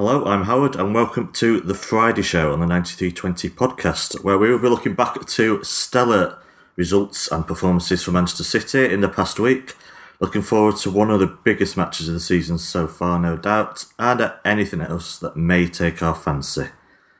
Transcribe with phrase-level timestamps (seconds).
[0.00, 4.48] Hello, I'm Howard, and welcome to the Friday Show on the 9320 podcast, where we
[4.48, 6.38] will be looking back to stellar
[6.76, 9.74] results and performances from Manchester City in the past week.
[10.20, 13.86] Looking forward to one of the biggest matches of the season so far, no doubt,
[13.98, 16.68] and at anything else that may take our fancy,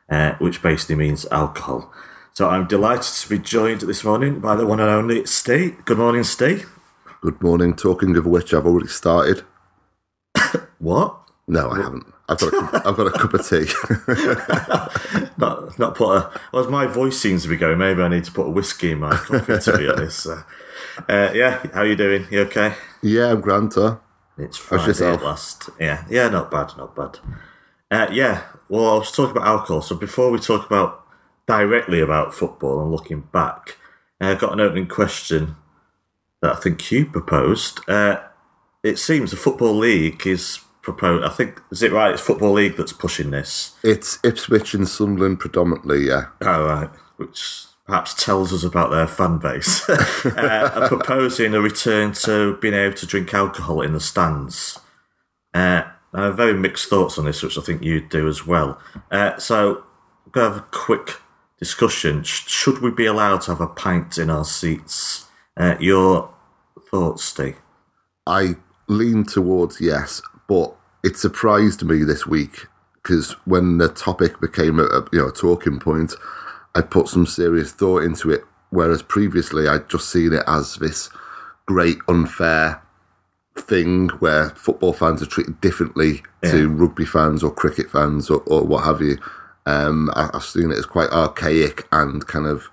[0.08, 1.92] uh, which basically means alcohol.
[2.32, 5.84] So I'm delighted to be joined this morning by the one and only Steve.
[5.84, 6.70] Good morning, Steve.
[7.22, 7.74] Good morning.
[7.74, 9.42] Talking of which, I've already started.
[10.78, 11.18] What?
[11.48, 12.06] No, I haven't.
[12.28, 15.30] I've got a, cup- I've got a cup of tea.
[15.38, 16.40] not not put a.
[16.52, 18.92] Well, as my voice seems to be going, maybe I need to put a whiskey
[18.92, 19.58] in my coffee.
[19.58, 20.42] to be honest, so,
[21.08, 21.64] uh, yeah.
[21.72, 22.26] How are you doing?
[22.30, 22.74] You okay?
[23.02, 24.00] yeah, I'm Granta.
[24.36, 25.70] It's Friday at last.
[25.80, 26.28] Yeah, yeah.
[26.28, 27.18] Not bad, not bad.
[27.90, 28.42] Uh, yeah.
[28.68, 29.80] Well, I was talking about alcohol.
[29.80, 31.06] So before we talk about
[31.46, 33.78] directly about football and looking back,
[34.20, 35.56] uh, I got an opening question
[36.42, 37.80] that I think you proposed.
[37.88, 38.20] Uh,
[38.82, 40.60] it seems the football league is
[40.94, 41.24] proposed.
[41.24, 42.12] I think is it right?
[42.12, 43.76] It's football league that's pushing this.
[43.82, 46.06] It's Ipswich and Sunderland predominantly.
[46.06, 46.90] Yeah, Oh, right.
[47.16, 49.88] Which perhaps tells us about their fan base.
[50.24, 54.78] uh, are proposing a return to being able to drink alcohol in the stands.
[55.54, 55.82] Uh,
[56.14, 58.80] I have very mixed thoughts on this, which I think you do as well.
[59.10, 59.84] Uh, so,
[60.26, 61.16] we're going to have a quick
[61.58, 62.22] discussion.
[62.22, 65.26] Sh- Should we be allowed to have a pint in our seats?
[65.56, 66.32] Uh, your
[66.90, 67.56] thoughts, Steve?
[68.26, 72.66] I lean towards yes, but it surprised me this week
[73.02, 76.14] because when the topic became a, a you know a talking point,
[76.74, 78.44] I put some serious thought into it.
[78.70, 81.08] Whereas previously, I'd just seen it as this
[81.66, 82.82] great unfair
[83.56, 88.64] thing where football fans are treated differently to rugby fans or cricket fans or, or
[88.64, 89.18] what have you.
[89.66, 92.68] Um, I, I've seen it as quite archaic and kind of,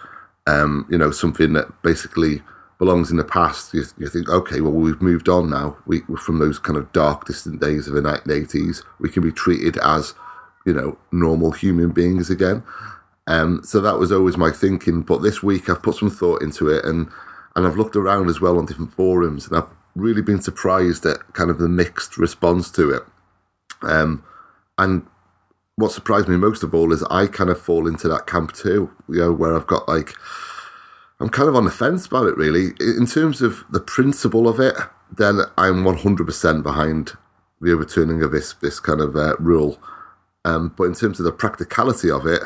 [0.47, 2.41] um, you know, something that basically
[2.77, 3.73] belongs in the past.
[3.73, 5.77] You, you think, okay, well, we've moved on now.
[5.85, 8.83] We we're from those kind of dark, distant days of the 1980s.
[8.99, 10.13] We can be treated as,
[10.65, 12.63] you know, normal human beings again.
[13.27, 15.01] Um, so that was always my thinking.
[15.01, 17.09] But this week, I've put some thought into it, and
[17.55, 21.33] and I've looked around as well on different forums, and I've really been surprised at
[21.33, 23.03] kind of the mixed response to it.
[23.81, 24.23] Um,
[24.77, 25.05] and
[25.75, 28.91] what surprised me most of all is I kind of fall into that camp too,
[29.09, 30.13] you know, where I've got like,
[31.19, 32.73] I'm kind of on the fence about it really.
[32.79, 34.75] In terms of the principle of it,
[35.17, 37.13] then I'm 100% behind
[37.61, 39.79] the overturning of this, this kind of uh, rule.
[40.43, 42.41] Um, but in terms of the practicality of it,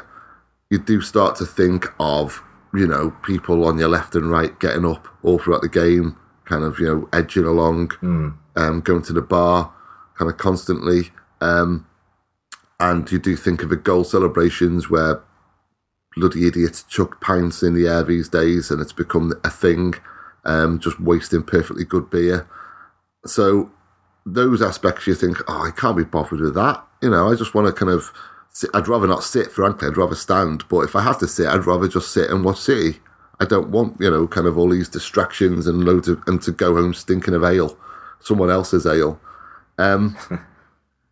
[0.70, 2.44] you do start to think of,
[2.74, 6.16] you know, people on your left and right getting up all throughout the game,
[6.46, 7.92] kind of, you know, edging along,
[8.56, 9.74] um, going to the bar
[10.18, 11.10] kind of constantly.
[11.42, 11.88] Um,
[12.80, 15.22] and you do think of the goal celebrations where
[16.20, 19.94] bloody idiots chuck pints in the air these days and it's become a thing,
[20.46, 22.48] um, just wasting perfectly good beer.
[23.26, 23.72] So
[24.26, 26.84] those aspects you think, oh, I can't be bothered with that.
[27.02, 28.12] You know, I just want to kind of,
[28.52, 28.70] sit.
[28.74, 30.68] I'd rather not sit, frankly, I'd rather stand.
[30.70, 33.00] But if I have to sit, I'd rather just sit and watch City.
[33.40, 36.52] I don't want, you know, kind of all these distractions and loads of, and to
[36.52, 37.78] go home stinking of ale,
[38.20, 39.20] someone else's ale.
[39.78, 40.18] Um,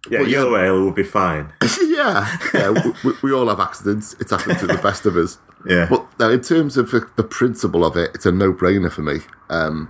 [0.09, 1.51] Yeah, your ale will be fine.
[1.87, 4.15] yeah, yeah, we, we all have accidents.
[4.19, 5.37] It's happened to the best of us.
[5.65, 5.87] Yeah.
[5.89, 9.19] But now, in terms of the, the principle of it, it's a no-brainer for me.
[9.49, 9.89] Um,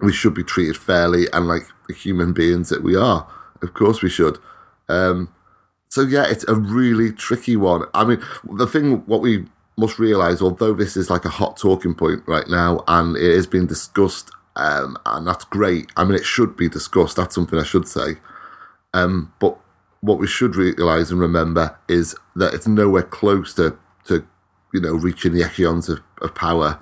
[0.00, 3.28] we should be treated fairly and like the human beings that we are.
[3.62, 4.38] Of course, we should.
[4.88, 5.32] Um,
[5.88, 7.84] so yeah, it's a really tricky one.
[7.94, 8.22] I mean,
[8.52, 12.48] the thing what we must realise, although this is like a hot talking point right
[12.48, 15.90] now, and it is being discussed, um, and that's great.
[15.96, 17.16] I mean, it should be discussed.
[17.16, 18.16] That's something I should say.
[18.94, 19.58] Um, but
[20.00, 24.26] what we should realise and remember is that it's nowhere close to, to
[24.72, 26.80] you know, reaching the echelons of, of power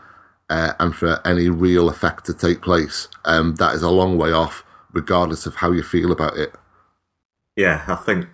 [0.50, 3.08] uh, and for any real effect to take place.
[3.24, 6.52] Um, that is a long way off, regardless of how you feel about it.
[7.56, 8.28] Yeah, I think.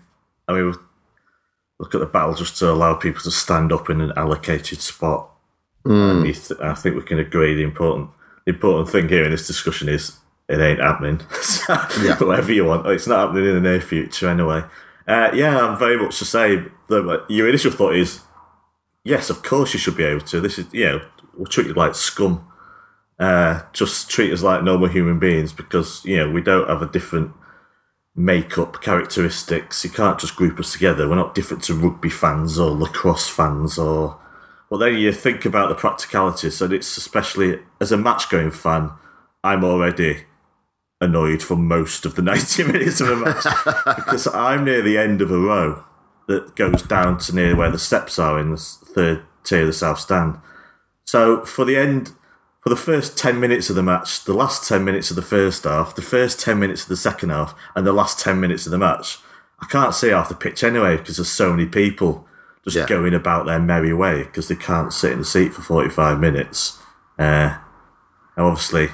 [0.48, 0.74] I mean,
[1.78, 5.30] look at the battle just to allow people to stand up in an allocated spot.
[5.84, 8.10] And you th- I think we can agree the important
[8.44, 10.18] the important thing here in this discussion is
[10.48, 11.20] it ain't happening.
[11.42, 11.74] So,
[12.26, 14.62] Whatever you want, it's not happening in the near future anyway.
[15.06, 16.72] Uh, yeah, I'm very much the same.
[16.90, 18.20] Your initial thought is,
[19.04, 20.40] yes, of course you should be able to.
[20.40, 21.00] This is, you know,
[21.36, 22.46] we'll treat you like scum.
[23.18, 26.86] Uh, just treat us like normal human beings because, you know, we don't have a
[26.86, 27.32] different
[28.14, 29.84] makeup characteristics.
[29.84, 31.08] You can't just group us together.
[31.08, 34.20] We're not different to rugby fans or lacrosse fans or.
[34.70, 38.90] Well, then you think about the practicalities, and it's especially as a match going fan,
[39.42, 40.26] I'm already
[41.00, 43.44] annoyed for most of the 90 minutes of a match
[43.96, 45.84] because I'm near the end of a row
[46.26, 49.72] that goes down to near where the steps are in the third tier of the
[49.72, 50.38] South Stand.
[51.06, 52.12] So for the end,
[52.60, 55.64] for the first 10 minutes of the match, the last 10 minutes of the first
[55.64, 58.72] half, the first 10 minutes of the second half, and the last 10 minutes of
[58.72, 59.18] the match,
[59.60, 62.26] I can't see off the pitch anyway because there's so many people
[62.64, 62.86] just Yeah.
[62.86, 66.78] going about their merry way because they can't sit in the seat for 45 minutes.
[67.18, 67.56] Uh,
[68.36, 68.90] and obviously,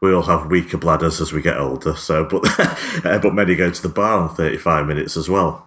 [0.00, 1.94] we all have weaker bladders as we get older.
[1.94, 2.42] So, but
[3.04, 5.66] uh, but many go to the bar in 35 minutes as well.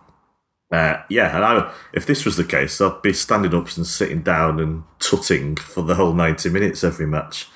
[0.72, 4.24] Uh, yeah, and I, if this was the case, I'd be standing up and sitting
[4.24, 7.48] down and tutting for the whole 90 minutes every match.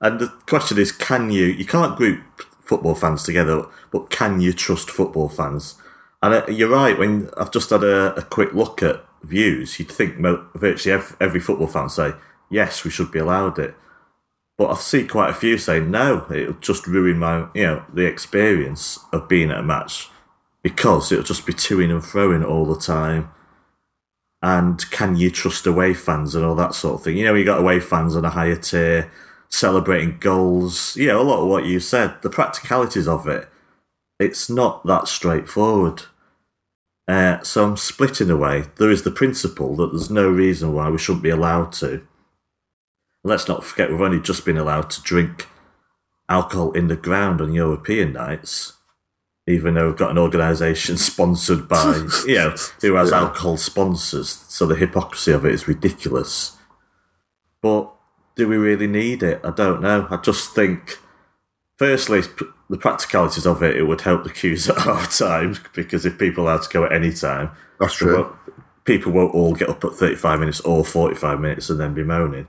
[0.00, 1.44] And the question is, can you?
[1.44, 2.20] You can't group
[2.60, 5.76] football fans together, but can you trust football fans?
[6.20, 6.98] And uh, you're right.
[6.98, 11.16] When I've just had a, a quick look at views, you'd think mo- virtually every,
[11.20, 12.14] every football fan say,
[12.50, 13.76] "Yes, we should be allowed it."
[14.56, 18.06] But I see quite a few saying, "No, it'll just ruin my, you know, the
[18.06, 20.10] experience of being at a match
[20.62, 23.30] because it'll just be to-ing and throwing all the time."
[24.42, 27.16] And can you trust away fans and all that sort of thing?
[27.16, 29.10] You know, you got away fans on a higher tier
[29.48, 30.96] celebrating goals.
[30.96, 33.48] You know, a lot of what you said, the practicalities of it,
[34.18, 36.02] it's not that straightforward.
[37.06, 38.64] Uh, so I'm splitting away.
[38.76, 42.06] There is the principle that there's no reason why we shouldn't be allowed to.
[43.24, 45.48] Let's not forget we've only just been allowed to drink
[46.28, 48.74] alcohol in the ground on European nights,
[49.46, 53.18] even though we've got an organisation sponsored by, you know, who has Yeah.
[53.20, 54.28] alcohol sponsors.
[54.48, 56.56] So the hypocrisy of it is ridiculous.
[57.62, 57.90] But
[58.36, 59.40] do we really need it?
[59.42, 60.06] I don't know.
[60.10, 60.98] I just think,
[61.78, 62.20] firstly,
[62.68, 66.44] the practicalities of it, it would help the queues at half time because if people
[66.44, 67.50] are allowed to go at any time,
[67.80, 68.16] That's true.
[68.16, 68.36] won't-
[68.84, 72.46] people won't all get up at 35 minutes or 45 minutes and then be moaning.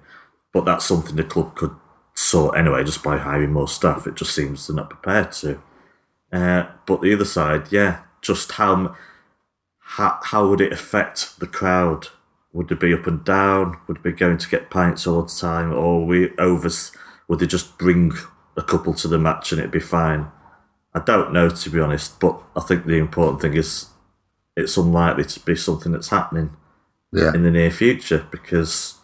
[0.55, 1.75] But that's something the club could
[2.13, 4.07] sort anyway just by hiring more staff.
[4.07, 5.61] It just seems they're not prepared to.
[6.31, 8.95] Uh, but the other side, yeah, just how,
[9.79, 12.07] how how would it affect the crowd?
[12.53, 13.79] Would they be up and down?
[13.87, 16.69] Would they be going to get pints all the time, or we over?
[17.27, 18.13] Would they just bring
[18.55, 20.31] a couple to the match and it'd be fine?
[20.93, 23.87] I don't know to be honest, but I think the important thing is
[24.55, 26.55] it's unlikely to be something that's happening
[27.11, 27.33] Yeah.
[27.33, 28.95] in the near future because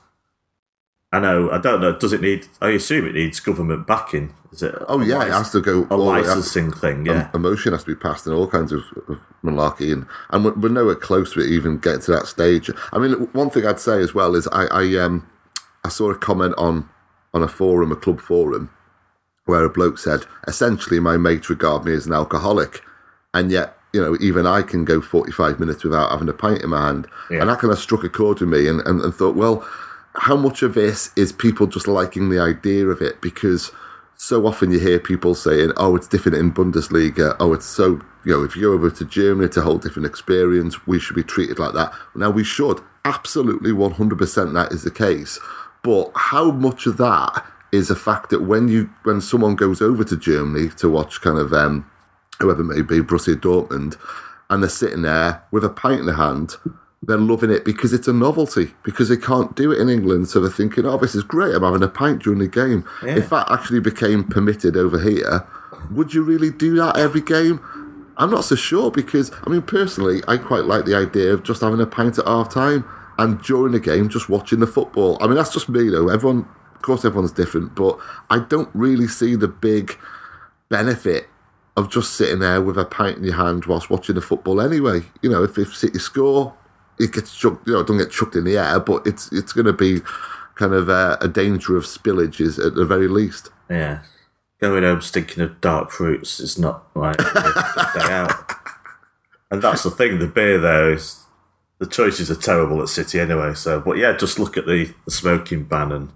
[1.14, 1.98] I know I don't know.
[1.98, 2.48] Does it need?
[2.62, 4.34] I assume it needs government backing.
[4.54, 4.74] Is it?
[4.88, 5.84] Oh yeah, it has to go.
[5.84, 6.28] a all the way up.
[6.28, 7.06] licensing thing.
[7.06, 10.46] Yeah, a motion has to be passed and all kinds of, of malarkey, and and
[10.46, 12.70] we're, we're nowhere close to even getting to that stage.
[12.94, 15.28] I mean, one thing I'd say as well is I, I um
[15.84, 16.88] I saw a comment on
[17.34, 18.70] on a forum, a club forum,
[19.46, 22.84] where a bloke said essentially my mates regard me as an alcoholic,
[23.34, 26.62] and yet you know even I can go forty five minutes without having a pint
[26.62, 27.42] in my hand, Yeah.
[27.42, 29.68] and that kind of struck a chord with me, and, and, and thought, well,
[30.16, 33.72] how much of this is people just liking the idea of it because
[34.16, 37.36] so often you hear people saying, "Oh, it's different in Bundesliga.
[37.40, 40.06] Oh, it's so you know, if you go over to Germany, it's a whole different
[40.06, 40.86] experience.
[40.86, 44.54] We should be treated like that." Now we should absolutely one hundred percent.
[44.54, 45.40] That is the case,
[45.82, 50.04] but how much of that is a fact that when you when someone goes over
[50.04, 51.90] to Germany to watch kind of um,
[52.40, 53.98] whoever may be, Borussia Dortmund,
[54.50, 56.58] and they're sitting there with a pint in their hand,
[57.04, 60.28] they're loving it because it's a novelty, because they can't do it in England.
[60.28, 62.86] So they're thinking, oh, this is great, I'm having a pint during the game.
[63.04, 63.18] Yeah.
[63.18, 65.46] If that actually became permitted over here,
[65.90, 67.60] would you really do that every game?
[68.18, 71.62] I'm not so sure because, I mean, personally, I quite like the idea of just
[71.62, 72.86] having a pint at half time
[73.18, 75.18] and during the game just watching the football.
[75.22, 76.10] I mean, that's just me, though.
[76.10, 77.98] Everyone, of course, everyone's different, but
[78.30, 79.98] I don't really see the big
[80.70, 81.28] benefit
[81.76, 85.02] of just sitting there with a pint in your hand whilst watching the football anyway.
[85.22, 86.54] You know, if, if City score,
[87.02, 89.66] it gets chucked, you know, don't get chucked in the air, but it's it's going
[89.66, 90.00] to be
[90.56, 93.50] kind of a, a danger of spillages at the very least.
[93.70, 94.04] yeah.
[94.60, 98.32] Going home stinking of dark fruits is not like day out.
[99.50, 100.20] And that's the thing.
[100.20, 101.26] The beer there is
[101.80, 103.56] the choices are terrible at City anyway.
[103.56, 106.12] So, but yeah, just look at the, the smoking ban and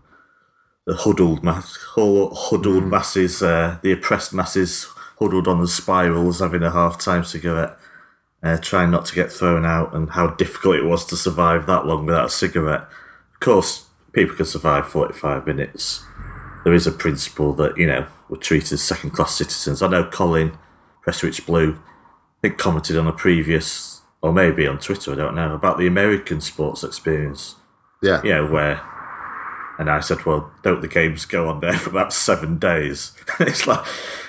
[0.85, 4.87] the huddled mass, huddled masses, uh, the oppressed masses
[5.17, 7.79] huddled on the spirals, having a half time cigarette,
[8.45, 11.85] uh, trying not to get thrown out, and how difficult it was to survive that
[11.85, 12.81] long without a cigarette.
[13.33, 16.03] Of course, people can survive forty five minutes.
[16.63, 19.81] There is a principle that you know we're treated as second class citizens.
[19.81, 20.57] I know Colin
[21.05, 25.53] Presswich Blue, I think commented on a previous, or maybe on Twitter, I don't know,
[25.53, 27.55] about the American sports experience
[28.01, 28.81] Yeah, you know, where,
[29.77, 33.13] and I said, well, don't the games go on there for about seven days?
[33.39, 33.85] it's like,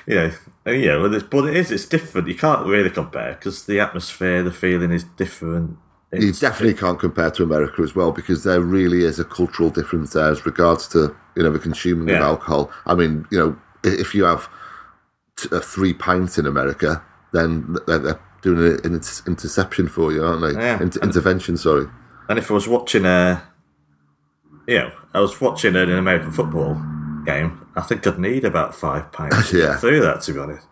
[0.06, 0.32] you know,
[0.66, 2.28] you know, but it's- but it is, it's different.
[2.28, 5.76] You can't really compare because the atmosphere, the feeling is different.
[6.12, 9.70] you It's- definitely can't compare to America as well because there really is a cultural
[9.70, 12.70] difference there as regards to you know the consuming of alcohol.
[12.87, 14.49] I mean, you know, if you have
[15.37, 20.25] t- uh, three pints in America, then they're, they're doing an inter- interception for you,
[20.25, 20.52] aren't they?
[20.52, 20.80] Yeah.
[20.80, 21.87] Inter- intervention, sorry.
[22.28, 23.42] And if I was watching a,
[24.66, 26.80] you know, I was watching an American football
[27.26, 29.66] game, I think I'd need about five pints to Yeah.
[29.73, 30.66] get through that, to be honest.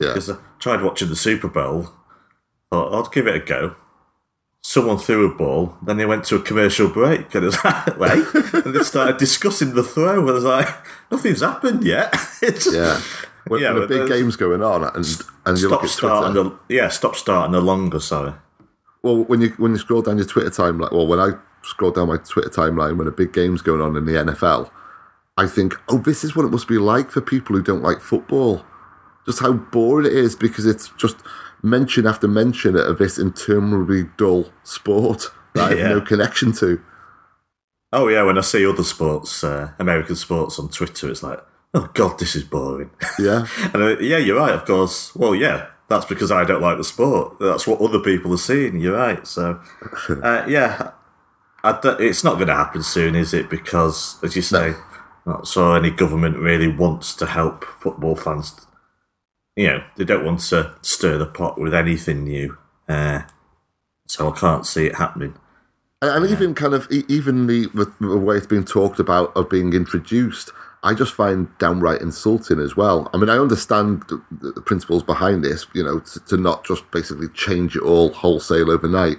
[0.00, 1.90] Yeah, Because I tried watching the Super Bowl.
[2.70, 3.76] thought, I'll give it a go.
[4.64, 7.98] Someone threw a ball, then they went to a commercial break, and it was like,
[7.98, 8.24] wait,
[8.64, 10.20] and they started discussing the throw.
[10.20, 10.68] And I was like,
[11.10, 12.14] nothing's happened yet.
[12.42, 13.00] It's, Yeah.
[13.48, 15.04] When, Yeah, when a big game's going on and
[15.46, 16.42] and you look Stop at Twitter.
[16.44, 17.98] the yeah, stop starting the longer.
[17.98, 18.32] Sorry.
[19.02, 21.32] Well, when you when you scroll down your Twitter timeline, well, when I
[21.64, 24.70] scroll down my Twitter timeline when a big game's going on in the NFL,
[25.36, 28.00] I think, oh, this is what it must be like for people who don't like
[28.00, 28.64] football.
[29.26, 31.16] Just how boring it is because it's just
[31.62, 35.88] mention after mention of this interminably dull sport that I have Yeah.
[35.88, 36.80] no connection to.
[37.92, 41.40] Oh yeah, when I see other sports, uh, American sports on Twitter, it's like,
[41.74, 42.90] oh god, this is boring.
[43.18, 44.54] Yeah, and uh, yeah, you're right.
[44.54, 45.14] Of course.
[45.14, 47.38] Well, yeah, that's because I don't like the sport.
[47.38, 48.80] That's what other people are seeing.
[48.80, 49.24] You're right.
[49.26, 49.60] So,
[50.22, 50.90] uh, yeah,
[51.64, 53.48] it's not going to happen soon, is it?
[53.50, 54.74] Because, as you say,
[55.24, 58.66] not so any government really wants to help football fans.
[59.56, 62.58] You know, they don't want to stir the pot with anything new.
[62.88, 63.22] Uh,
[64.06, 65.34] so I can't see it happening.
[66.02, 69.48] and, and even kind of even the, the the way it's being talked about of
[69.48, 70.50] being introduced,
[70.82, 73.08] I just find downright insulting as well.
[73.14, 76.90] I mean, I understand the, the principles behind this, you know, to, to not just
[76.90, 79.18] basically change it all wholesale overnight,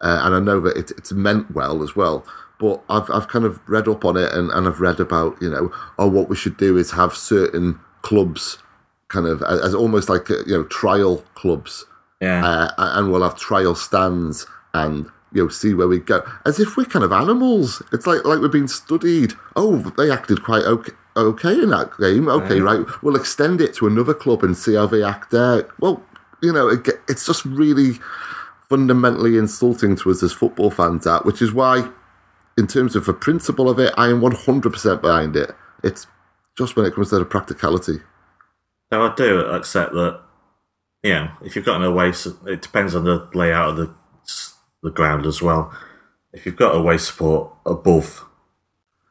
[0.00, 2.24] uh, and I know that it, it's meant well as well.
[2.60, 5.50] But I've I've kind of read up on it, and, and I've read about you
[5.50, 8.58] know, oh, what we should do is have certain clubs,
[9.08, 11.86] kind of as, as almost like uh, you know trial clubs.
[12.20, 12.44] Yeah.
[12.44, 16.22] uh, and we'll have trial stands and you know see where we go.
[16.44, 17.82] As if we're kind of animals.
[17.92, 19.32] It's like like we're being studied.
[19.56, 22.28] Oh they acted quite okay okay in that game.
[22.28, 22.84] Okay right.
[23.02, 25.66] We'll extend it to another club and see how they act there.
[25.80, 26.02] Well
[26.42, 27.94] you know it, it's just really
[28.68, 31.88] fundamentally insulting to us as football fans that which is why
[32.58, 35.50] in terms of the principle of it i am 100% behind it
[35.82, 36.06] it's
[36.58, 38.00] just when it comes to the practicality
[38.90, 40.20] Now I do accept that.
[41.02, 42.12] You know, if you've got an away,
[42.46, 43.94] it depends on the layout of the
[44.82, 45.72] the ground as well.
[46.32, 48.24] If you've got away support above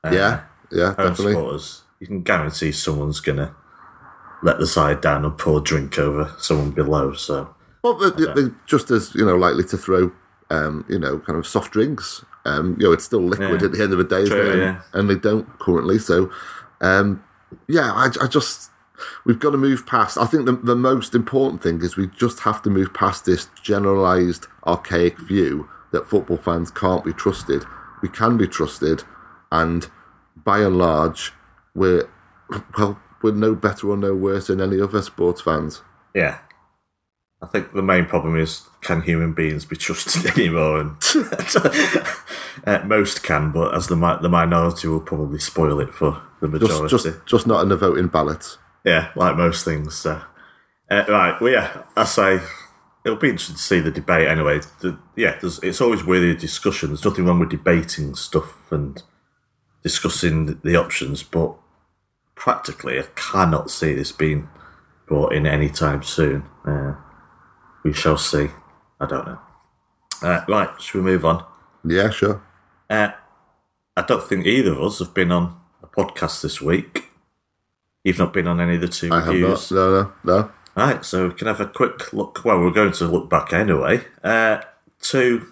[0.04, 3.56] uh, yeah yeah home definitely supporters, you can guarantee someone's gonna
[4.44, 7.14] let the side down and pour a drink over someone below.
[7.14, 10.12] So Well, they, they're just as you know likely to throw,
[10.50, 12.24] um, you know, kind of soft drinks.
[12.46, 13.66] Um, you know, it's still liquid Yeah.
[13.68, 14.52] at the end of the day, True.
[14.52, 14.82] And, yeah.
[14.94, 16.00] and they don't currently.
[16.00, 16.32] So,
[16.82, 17.24] um,
[17.68, 18.72] yeah, I, I just
[19.26, 20.18] we've got to move past.
[20.18, 23.48] I think the the most important thing is we just have to move past this
[23.62, 27.66] generalised archaic view that football fans can't be trusted.
[28.02, 29.04] We can be trusted,
[29.52, 29.88] and
[30.44, 31.34] by and large,
[31.76, 32.10] we're
[32.78, 35.82] well, we're no better or no worse than any other sports fans.
[36.16, 36.40] yeah,
[37.42, 40.82] I think the main problem is can human beings be trusted anymore?
[40.82, 40.98] And
[42.66, 46.48] uh, most can, but as the mi- the minority will probably spoil it for the
[46.50, 46.90] Just, majority.
[46.90, 48.58] just, just not in the voting ballots.
[48.84, 49.96] Yeah, like most things.
[49.96, 50.22] So.
[50.90, 52.40] Uh, right, well, yeah, I say
[53.06, 54.60] it'll be interesting to see the debate anyway.
[54.82, 56.90] The, yeah, there's, it's always worthy of discussion.
[56.90, 59.02] There's nothing wrong with debating stuff and
[59.84, 61.56] discussing the options, but
[62.36, 64.50] practically, I cannot see this being
[65.08, 66.44] brought in anytime soon.
[66.66, 66.96] Uh,
[67.84, 68.50] we shall see.
[69.00, 69.40] I don't know.
[70.22, 71.46] Uh, right, should we move on?
[71.86, 72.44] Yeah, sure.
[72.90, 73.10] Uh,
[73.96, 77.06] I don't think either of us have been on a podcast this week.
[78.04, 79.72] You've not been on any of the two I have not.
[79.72, 80.52] No, no, no.
[80.76, 82.44] Right, so we can have a quick look.
[82.46, 84.02] Well, we're going to look back anyway.
[84.24, 84.62] Uh,
[85.02, 85.48] two,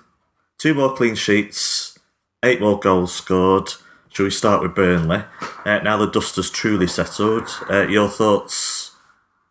[0.58, 1.98] two more clean sheets,
[2.44, 3.74] eight more goals scored.
[4.10, 5.24] Shall we start with Burnley?
[5.66, 7.50] Uh, now the dust has truly settled.
[7.70, 8.96] Uh, your thoughts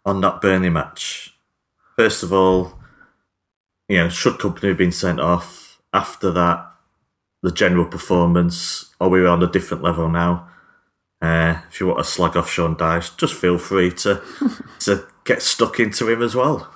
[0.05, 1.36] on that Burnley match?
[1.97, 2.79] First of all,
[3.89, 5.81] you know, should Kompany have been sent off?
[5.93, 6.67] After that,
[7.43, 8.95] the general performance.
[9.01, 10.49] Are we on a different level now?
[11.23, 14.21] Uh, if you want to slag off Sean Dyche, just feel free to
[14.81, 16.73] to get stuck into him as well.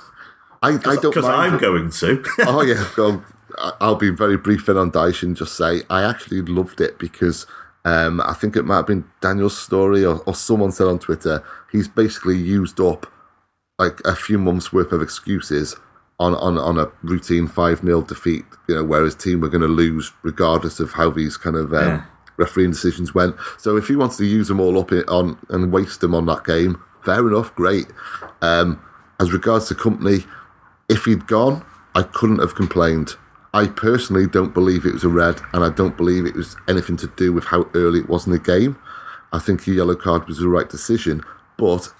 [0.62, 2.24] I, I don't because I'm going to.
[2.40, 3.24] oh yeah, well,
[3.58, 6.98] I- I'll be very brief then on Dyche and just say I actually loved it
[6.98, 7.46] because
[7.84, 11.42] um, I think it might have been Daniel's story or, or someone said on Twitter
[11.72, 13.06] he's basically used up
[13.80, 15.74] like a few months worth of excuses
[16.18, 19.62] on, on, on a routine 5 0 defeat, you know, where his team were going
[19.62, 22.04] to lose regardless of how these kind of um, Yeah.
[22.36, 23.34] refereeing decisions went.
[23.58, 26.26] So if he wants to use them all up in, on and waste them on
[26.26, 27.86] that game, fair enough, great.
[28.42, 28.78] Um,
[29.18, 30.26] as regards to Kompany,
[30.90, 33.14] if he'd gone, I couldn't have complained.
[33.54, 36.96] I personally don't believe it was a red, and I don't believe it was anything
[36.98, 38.76] to do with how early it was in the game.
[39.32, 41.22] I think a yellow card was the right decision,
[41.56, 41.92] but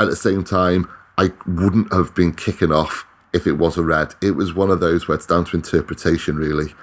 [0.00, 4.14] at the same time, I wouldn't have been kicking off if it was a red.
[4.22, 6.74] It was one of those where it's down to interpretation, really.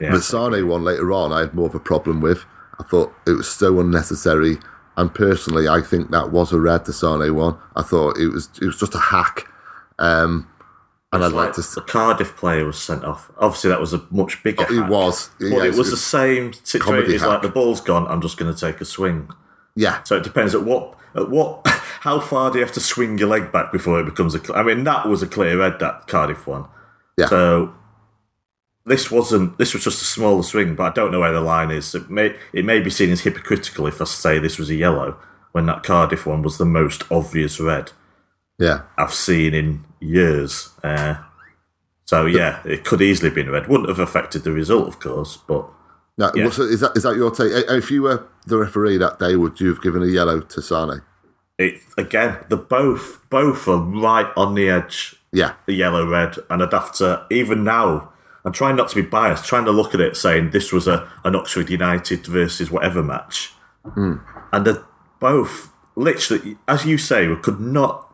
[0.00, 0.12] Yeah.
[0.12, 2.44] The Sane one later on, I had more of a problem with.
[2.78, 4.58] I thought it was so unnecessary,
[4.96, 6.84] and personally, I think that was a red.
[6.84, 9.48] The Sane one, I thought it was it was just a hack.
[9.98, 10.48] Um,
[11.12, 11.62] and I'd It's like, to.
[11.62, 13.30] See the Cardiff player was sent off.
[13.38, 14.62] Obviously, that was a much bigger.
[14.64, 14.90] It hack.
[14.90, 16.80] was, But yeah, it was the same situation.
[16.80, 18.06] comedy It's like the ball's gone.
[18.06, 19.30] I'm just going to take a swing.
[19.74, 21.66] Yeah, So it depends at what at what
[22.00, 24.54] how far do you have to swing your leg back before it becomes a.
[24.54, 26.66] I mean, that was a clear red that Cardiff one.
[27.16, 27.26] Yeah.
[27.26, 27.74] So
[28.86, 29.58] this wasn't.
[29.58, 31.94] This was just a smaller swing, but I don't know where the line is.
[31.94, 35.18] It may it may be seen as hypocritical if I say this was a yellow
[35.52, 37.92] when that Cardiff one was the most obvious red
[38.58, 38.82] yeah.
[38.96, 40.70] I've seen in years.
[40.82, 41.16] Uh,
[42.04, 43.68] so yeah, it could easily have been red.
[43.68, 45.68] Wouldn't have affected the result, of course, but
[46.18, 46.50] Now, Yeah.
[46.50, 47.52] so is that is that your take?
[47.52, 51.02] If you were the referee that day, would you have given a yellow to Sane?
[51.58, 52.38] it again.
[52.48, 56.92] The both both are right on the edge Yeah, the yellow red, and I'd have
[56.94, 58.10] to even now.
[58.44, 61.08] I'm trying not to be biased, trying to look at it saying this was a
[61.24, 63.52] an Oxford United versus whatever match,
[63.84, 64.16] hmm.
[64.52, 64.84] and they're
[65.20, 68.06] both literally, as you say, we could not.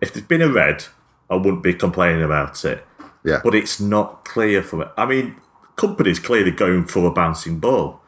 [0.00, 0.84] If there'd been a red,
[1.28, 2.86] I wouldn't be complaining about it,
[3.24, 4.88] yeah, but it's not clear from it.
[4.96, 5.36] I mean,
[5.76, 8.00] Kompany's clearly going for a bouncing ball.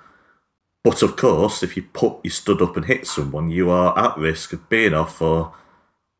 [0.84, 4.16] But of course, if you put you stood up and hit someone, you are at
[4.16, 5.52] risk of being off for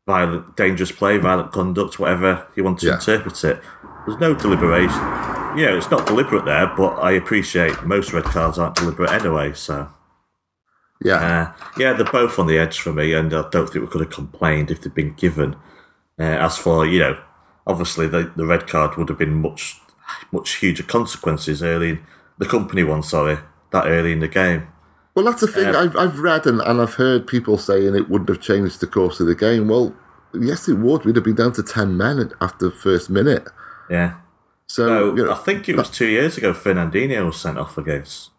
[0.05, 2.95] violent, dangerous play, violent conduct, whatever you want to Yeah.
[2.95, 3.61] interpret it.
[4.05, 5.01] There's no deliberation.
[5.57, 9.53] You know, it's not deliberate there, but I appreciate most red cards aren't deliberate anyway.
[9.53, 9.89] So,
[11.01, 11.15] yeah.
[11.15, 14.01] uh, yeah, they're both on the edge for me, and I don't think we could
[14.01, 15.55] have complained if they'd been given.
[16.19, 17.17] Uh, as for you know,
[17.65, 19.79] obviously the the red card would have been much
[20.31, 21.89] much huger consequences early.
[21.91, 21.99] In,
[22.37, 23.37] the Kompany one, sorry,
[23.71, 24.67] that early in the game.
[25.15, 25.75] Well, that's the thing.
[25.75, 28.87] Uh, I've, I've read and, and I've heard people saying it wouldn't have changed the
[28.87, 29.67] course of the game.
[29.67, 29.95] Well,
[30.33, 31.05] yes, it would.
[31.05, 33.47] We'd have been down to 10 men after the first minute.
[33.89, 34.17] Yeah.
[34.67, 36.53] So, you know, I think it was two years ago.
[36.53, 38.31] Fernandinho was sent off against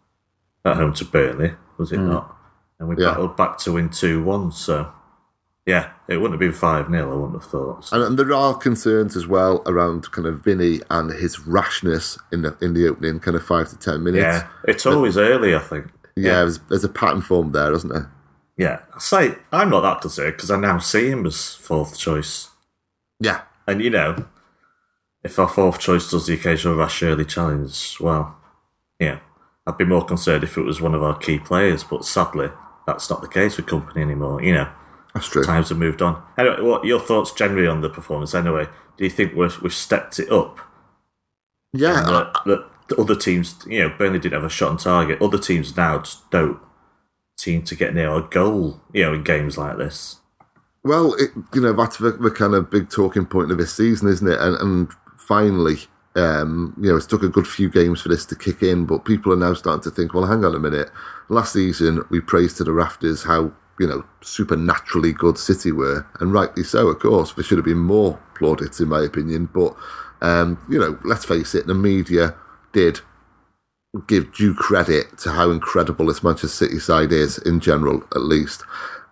[0.63, 2.09] at home to Burnley, was it mm.
[2.09, 2.35] not?
[2.79, 2.95] And we.
[2.97, 3.11] Yeah.
[3.11, 4.51] battled back to win two one.
[4.51, 4.91] So
[5.69, 7.85] yeah, it wouldn't have been five 0 I wouldn't have thought.
[7.85, 12.17] So, and, and there are concerns as well around kind of Vinny and his rashness
[12.31, 14.23] in the in the opening kind of five to 10 minutes.
[14.23, 15.53] yeah, it's always early.
[15.53, 15.85] I think.
[16.15, 18.11] Yeah, There's, there's a pattern formed there, isn't there?
[18.57, 22.49] Yeah, I say I'm not that concerned because I now see him as fourth choice.
[23.19, 23.41] Yeah.
[23.67, 24.25] And you know,
[25.23, 28.35] if our fourth choice does the occasional rash early challenge, well,
[28.99, 29.19] yeah,
[29.67, 31.83] I'd be more concerned if it was one of our key players.
[31.83, 32.49] But sadly,
[32.87, 34.41] that's not the case with Kompany anymore.
[34.41, 34.71] You know,
[35.13, 35.43] That's true.
[35.43, 36.21] times have moved on.
[36.37, 38.35] Anyway, what your thoughts generally on the performance?
[38.35, 38.67] Anyway,
[38.97, 40.59] do you think we've we've stepped it up?
[41.73, 42.01] Yeah.
[42.03, 45.21] That, that the other teams, you know, Burnley didn't have a shot on target.
[45.21, 46.59] Other teams now just don't
[47.37, 48.81] seem to get near a goal.
[48.93, 50.17] You know, in games like this.
[50.83, 54.07] Well, it, you know, that's the, the kind of big talking point of this season,
[54.07, 54.39] isn't it?
[54.39, 55.77] And, and finally,
[56.15, 59.05] um, you know, it's took a good few games for this to kick in, but
[59.05, 60.89] people are now starting to think, well, hang on a minute.
[61.27, 66.33] Last season, we praised to the rafters how, you know, supernaturally good City were, and
[66.33, 67.33] rightly so, of course.
[67.33, 69.49] There should have been more plaudits, in my opinion.
[69.53, 69.75] But,
[70.21, 72.35] um, you know, let's face it, the media
[72.73, 72.99] did
[74.07, 78.63] give due credit to how incredible this Manchester City side is, in general, at least.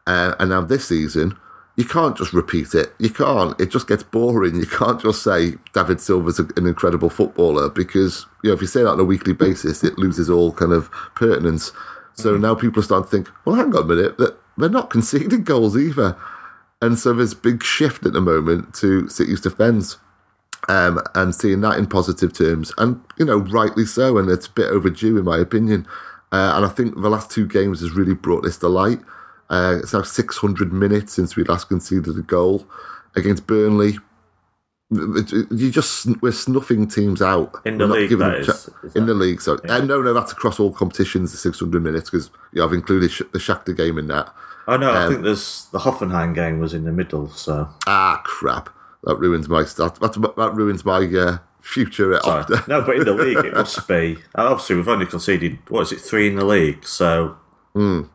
[0.05, 1.37] Uh, and now this season,
[1.77, 2.93] you can't just repeat it.
[2.99, 3.59] You can't.
[3.61, 4.55] It just gets boring.
[4.55, 8.81] You can't just say David Silva's an incredible footballer because you know if you say
[8.81, 11.71] that on a weekly basis, it loses all kind of pertinence.
[12.15, 14.89] So now people are starting to think, well, hang on a minute, that they're not
[14.89, 16.17] conceding goals either.
[16.81, 19.97] And so there's big shift at the moment to City's defence
[20.69, 24.51] um, and seeing that in positive terms, and you know, rightly so, and it's a
[24.51, 25.87] bit overdue in my opinion.
[26.31, 28.99] Uh, and I think the last two games has really brought this to light.
[29.49, 32.67] Uh, it's now 600 minutes since we last conceded a goal
[33.15, 33.97] against Burnley.
[34.89, 38.69] You just we're snuffing teams out In the league, that is.
[38.83, 39.41] Is in the league.
[39.41, 41.31] So uh, no, no, that's across all competitions.
[41.33, 44.33] The 600 minutes because you I've included Sh- the Shakhtar game in that.
[44.67, 47.27] Oh no, Um, I think there's the Hoffenheim game was in the middle.
[47.29, 48.69] So Ah, crap!
[49.03, 52.43] That ruins my that, that, that ruins my uh, future at Sorry.
[52.45, 52.67] Opta.
[52.69, 54.17] no, but in the league it must be.
[54.35, 57.35] Obviously, we've only conceded what is it three in the league, so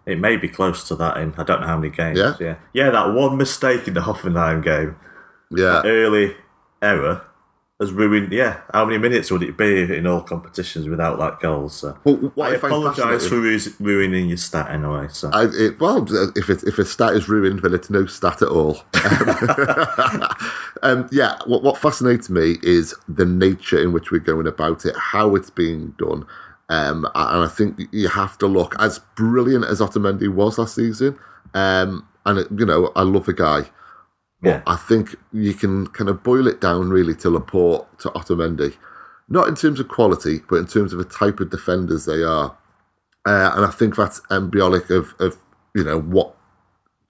[0.07, 1.19] it may be close to that.
[1.19, 2.19] In I don't know how many games.
[2.19, 2.35] Yeah?
[2.41, 2.91] yeah, yeah.
[2.91, 4.97] That one mistake in the Hoffenheim game,
[5.51, 6.35] Yeah, early
[6.83, 7.23] error,
[7.81, 8.33] has ruined.
[8.33, 11.69] Yeah, how many minutes would it be in all competitions without that goal?
[11.69, 13.37] So Well, what I I apologise for
[13.83, 15.09] ruining your stat anyway.
[15.11, 18.43] So I, it, well, if it, if a stat is ruined, then it's no stat
[18.43, 18.83] at all.
[20.83, 24.97] um, yeah, what, what fascinates me is the nature in which we're going about it,
[24.97, 26.27] how it's being done.
[26.69, 31.19] Um, and I think you have to look as brilliant as Otamendi was last season.
[31.53, 33.69] Um, and it, you know, I love the guy.
[34.43, 38.77] Yeah, I think you can kind of boil it down really to Laporte to Otamendi,
[39.29, 42.57] not in terms of quality, but in terms of the type of defenders they are.
[43.25, 45.39] Uh, and I think that's embryonic of, of
[45.75, 46.37] you know what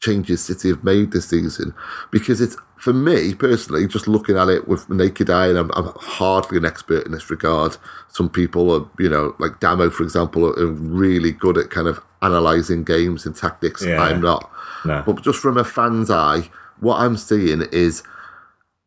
[0.01, 1.75] changes City have made this season
[2.11, 5.92] because it's for me personally, just looking at it with naked eye, and I'm, I'm
[5.95, 7.77] hardly an expert in this regard.
[8.09, 12.03] Some people are, you know, like Damo, for example, are really good at kind of
[12.23, 13.85] analysing games and tactics.
[13.85, 14.03] Yeah.
[14.03, 14.51] I'm not.
[14.85, 15.01] No.
[15.07, 16.51] But just from a fan's eye,
[16.83, 18.03] what I'm seeing is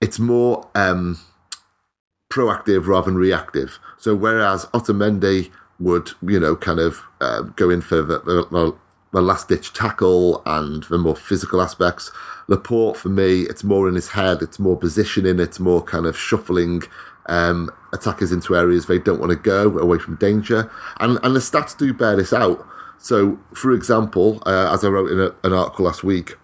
[0.02, 1.18] it's more um,
[2.32, 3.80] proactive rather than reactive.
[3.98, 8.76] So whereas Otamendi would, you know, kind of uh, go in for the, the,
[9.14, 12.12] the last ditch tackle and the more physical aspects,
[12.48, 16.18] Laporte for me, it's more in his head, it's more positioning, it's more kind of
[16.18, 16.84] shuffling
[17.28, 20.70] um, attackers into areas they don't want to go away from danger.
[21.00, 22.68] And, and the stats do bear this out.
[22.98, 26.36] So, for example, uh, as I wrote in a, an article last week,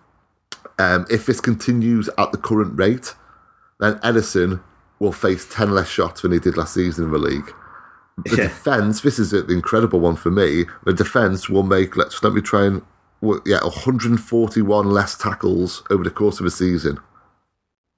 [0.81, 3.13] um, if this continues at the current rate,
[3.79, 4.61] then Ederson
[4.99, 7.53] will face 10 less shots than he did last season in the league.
[8.25, 8.43] The Yeah.
[8.43, 10.65] defence, this is an incredible one for me.
[10.85, 12.81] The defence will make, let's let me try and,
[13.45, 16.99] yeah, 141 less tackles over the course of a season,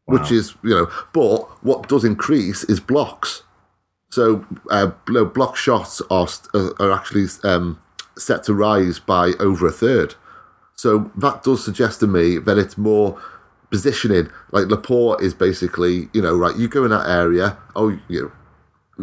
[0.05, 3.43] which is, you know, but what does increase is blocks.
[4.11, 6.27] So, uh, block shots are,
[6.79, 7.79] are actually um,
[8.17, 10.15] set to rise by over a third.
[10.75, 13.21] So that does suggest to me that it's more
[13.71, 14.29] positioning.
[14.51, 18.31] Like Laporte is basically, you know, right, you go in that area, oh, you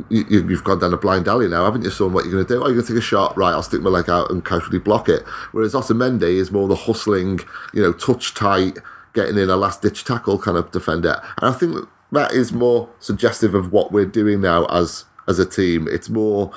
[0.09, 2.13] you, you- you've gone down a blind alley now, haven't you, son?
[2.13, 2.63] What you're going to do?
[2.63, 3.51] Oh, you're going to take a shot, right?
[3.51, 5.23] I'll stick my leg out and casually block it.
[5.53, 7.41] Whereas Otamendi is more the hustling,
[7.75, 8.79] you know, touch tight,
[9.15, 11.21] getting in a last ditch tackle kind of defender.
[11.43, 15.39] And I think that that is more suggestive of what we're doing now as as
[15.41, 15.89] a team.
[15.91, 16.53] It's more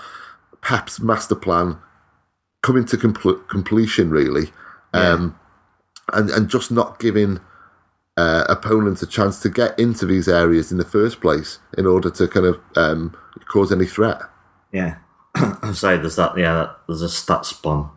[0.62, 1.78] Pep's master plan
[2.62, 4.52] coming to compl- completion, really,
[4.94, 5.40] um,
[6.12, 7.40] and and just not giving
[8.18, 12.10] uh, opponents a chance to get into these areas in the first place in order
[12.12, 13.16] to kind of um,
[13.52, 14.20] cause any threat.
[14.72, 14.98] Yeah.
[15.36, 17.90] I say there's that, yeah, that, there's a StatSpawn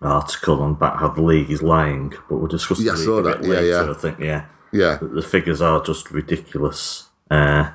[0.00, 3.40] article on about how the league is lying, but we'll discuss Yeah, I saw that.
[3.40, 3.90] bit Yeah, later, yeah.
[3.90, 4.44] I think, yeah.
[4.72, 7.08] Yeah, The, the figures are just ridiculous.
[7.30, 7.70] Uh,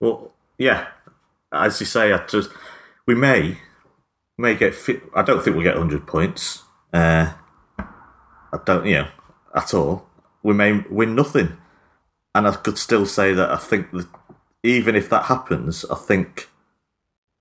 [0.00, 0.88] well, yeah,
[1.52, 2.50] as you say, I just,
[3.06, 3.58] we may,
[4.36, 6.64] may get, fi- I don't think we'll get 100 points.
[6.92, 7.32] Uh,
[7.78, 9.08] I don't, you know,
[9.54, 10.06] at all.
[10.42, 11.56] We may win nothing.
[12.34, 14.06] And I could still say that I think that
[14.62, 16.48] even if that happens, I think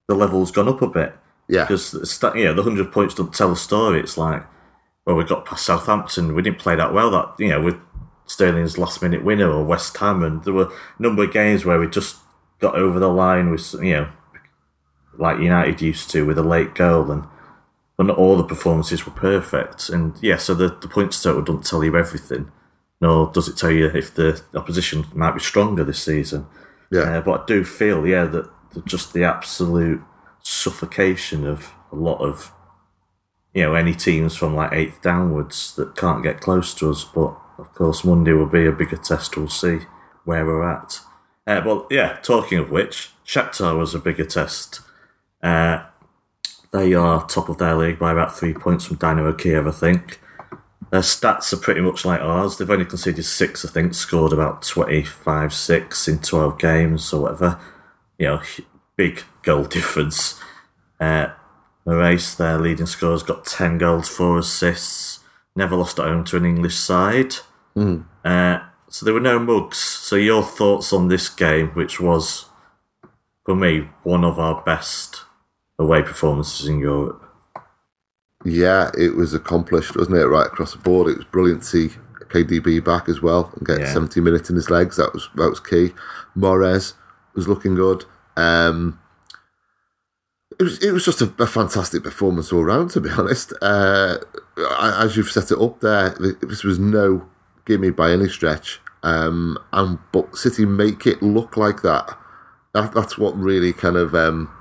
[0.07, 1.15] the level's gone up a bit.
[1.47, 1.93] yeah, Because
[2.35, 3.99] you know, the 100 points don't tell a story.
[3.99, 4.43] It's like,
[5.05, 6.35] well, we got past Southampton.
[6.35, 7.75] We didn't play that well, that, you know, with
[8.25, 10.23] Sterling's last minute winner or West Ham.
[10.23, 12.17] And there were a number of games where we just
[12.59, 14.09] got over the line with, you know,
[15.17, 17.11] like United used to with a late goal.
[17.11, 17.23] And,
[17.97, 19.89] and not all the performances were perfect.
[19.89, 22.51] And yeah, so the, the points total doesn't tell you everything.
[22.99, 26.47] Nor does it tell you if the opposition might be stronger this season.
[26.91, 30.01] yeah, Uh, but I do feel, yeah, that, that just the absolute
[30.41, 32.51] suffocation of a lot of,
[33.53, 37.03] you know, any teams from like eighth downwards that can't get close to us.
[37.03, 39.37] But of course, Monday will be a bigger test.
[39.37, 39.79] We'll see
[40.25, 40.99] where we're at.
[41.45, 44.81] Uh, well, yeah, talking of which, Shakhtar was a bigger test.
[45.41, 45.83] Uh,
[46.71, 50.19] they are top of their league by about three points from Dynamo Kiev, I think.
[50.89, 52.57] Their stats are pretty much like ours.
[52.57, 57.59] They've only conceded six, I think, scored about 25 6 in 12 games or whatever.
[58.17, 58.41] You know,
[58.95, 60.39] big goal difference.
[60.99, 61.27] Uh,
[61.85, 65.19] Moraes, their leading scorer, has got 10 goals, 4 assists.
[65.55, 67.35] Never lost at home to an English side.
[68.23, 69.77] Uh, so there were no mugs.
[69.77, 72.45] So, your thoughts on this game, which was,
[73.45, 75.23] for me, one of our best
[75.79, 77.23] away performances in Europe?
[78.45, 78.91] yeah.
[78.97, 80.27] It was accomplished, wasn't it?
[80.27, 81.09] Right across the board.
[81.09, 81.95] It was brilliant to see
[82.29, 83.93] KDB back as well and get Yeah.
[83.93, 84.97] 70 minutes in his legs.
[84.97, 85.93] That was that was key.
[86.37, 86.93] Mahrez
[87.33, 88.05] was looking good.
[88.35, 88.99] Um,
[90.59, 92.91] it was it was just a, a fantastic performance all round.
[92.91, 94.17] To be honest, uh,
[94.79, 97.27] as you've set it up there, this was no
[97.65, 98.79] gimme by any stretch.
[99.03, 102.17] Um, and but City make it look like that.
[102.73, 104.51] that that's what really kind of um,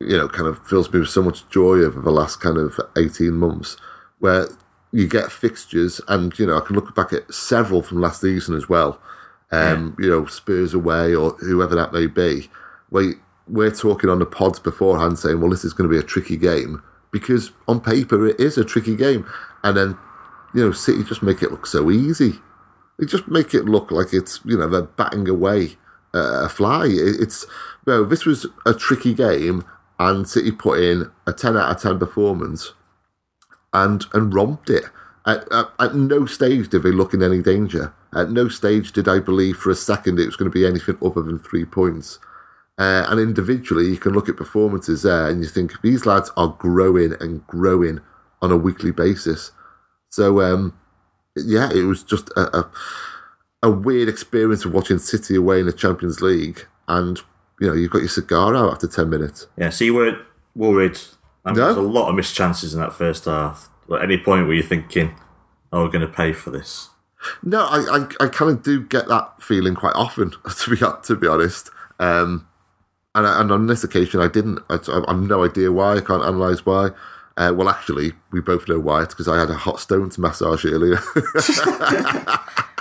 [0.00, 2.78] you know kind of fills me with so much joy over the last kind of
[2.96, 3.76] eighteen months,
[4.18, 4.48] where
[4.92, 8.54] you get fixtures, and you know I can look back at several from last season
[8.56, 9.00] as well.
[9.50, 12.50] Um, You know, Spurs away or whoever that may be.
[12.90, 13.14] Where
[13.46, 16.36] we're talking on the pods beforehand saying, well, this is going to be a tricky
[16.36, 19.26] game because on paper it is a tricky game,
[19.64, 19.96] and then
[20.54, 22.34] you know City just make it look so easy.
[22.98, 25.76] They just make it look like it's you know they're batting away
[26.14, 26.86] uh, a fly.
[26.86, 27.46] It- It's
[27.86, 29.64] no, this was a tricky game,
[29.98, 32.72] and City put in a ten out of ten performance,
[33.72, 34.84] and and romped it.
[35.26, 37.92] At, at, at no stage did they look in any danger.
[38.14, 40.96] At no stage did I believe for a second it was going to be anything
[41.02, 42.18] other than three points.
[42.78, 46.56] Uh, and individually, you can look at performances there, and you think these lads are
[46.58, 48.00] growing and growing
[48.40, 49.50] on a weekly basis.
[50.10, 50.78] So um,
[51.36, 52.70] yeah, it was just a, a,
[53.64, 57.20] a weird experience of watching City away in the Champions League, and
[57.60, 59.46] you know you've got your cigar out after ten minutes.
[59.56, 60.18] Yeah, so you weren't
[60.54, 60.98] worried.
[61.44, 61.64] I mean, No.
[61.66, 63.68] There's a lot of missed chances in that first half.
[63.92, 65.14] At any point were you thinking,
[65.72, 66.90] "Oh, we're going to pay for this"?
[67.42, 71.16] No, I, I, I kind of do get that feeling quite often, to be to
[71.16, 71.70] be honest.
[71.98, 72.46] Um,
[73.14, 74.60] and, and on this occasion, I didn't.
[74.70, 75.96] I, I have no idea why.
[75.96, 76.90] I can't analyse why.
[77.36, 79.02] Uh, well, actually, we both know why.
[79.02, 80.98] It's because I had a hot stone to massage earlier.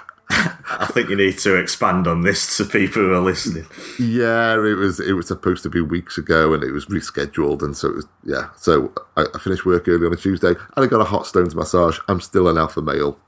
[0.79, 3.65] I think you need to expand on this to people who are listening.
[3.99, 7.75] yeah, it was it was supposed to be weeks ago, and it was rescheduled, and
[7.75, 8.49] so it was yeah.
[8.57, 11.55] So I, I finished work early on a Tuesday, and I got a hot stones
[11.55, 11.99] massage.
[12.07, 13.19] I'm still an alpha male.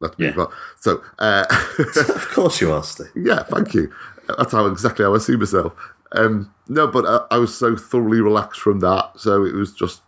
[0.00, 0.52] Let's move on.
[0.78, 1.46] So uh,
[1.78, 3.10] of course you are, Steve.
[3.16, 3.92] Yeah, thank you.
[4.36, 5.72] That's how exactly how I see myself.
[6.12, 10.02] Um, no, but I, I was so thoroughly relaxed from that, so it was just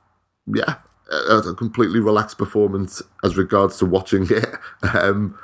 [0.46, 0.76] yeah,
[1.11, 4.46] a, a completely relaxed performance as regards to watching it,
[4.94, 5.38] um,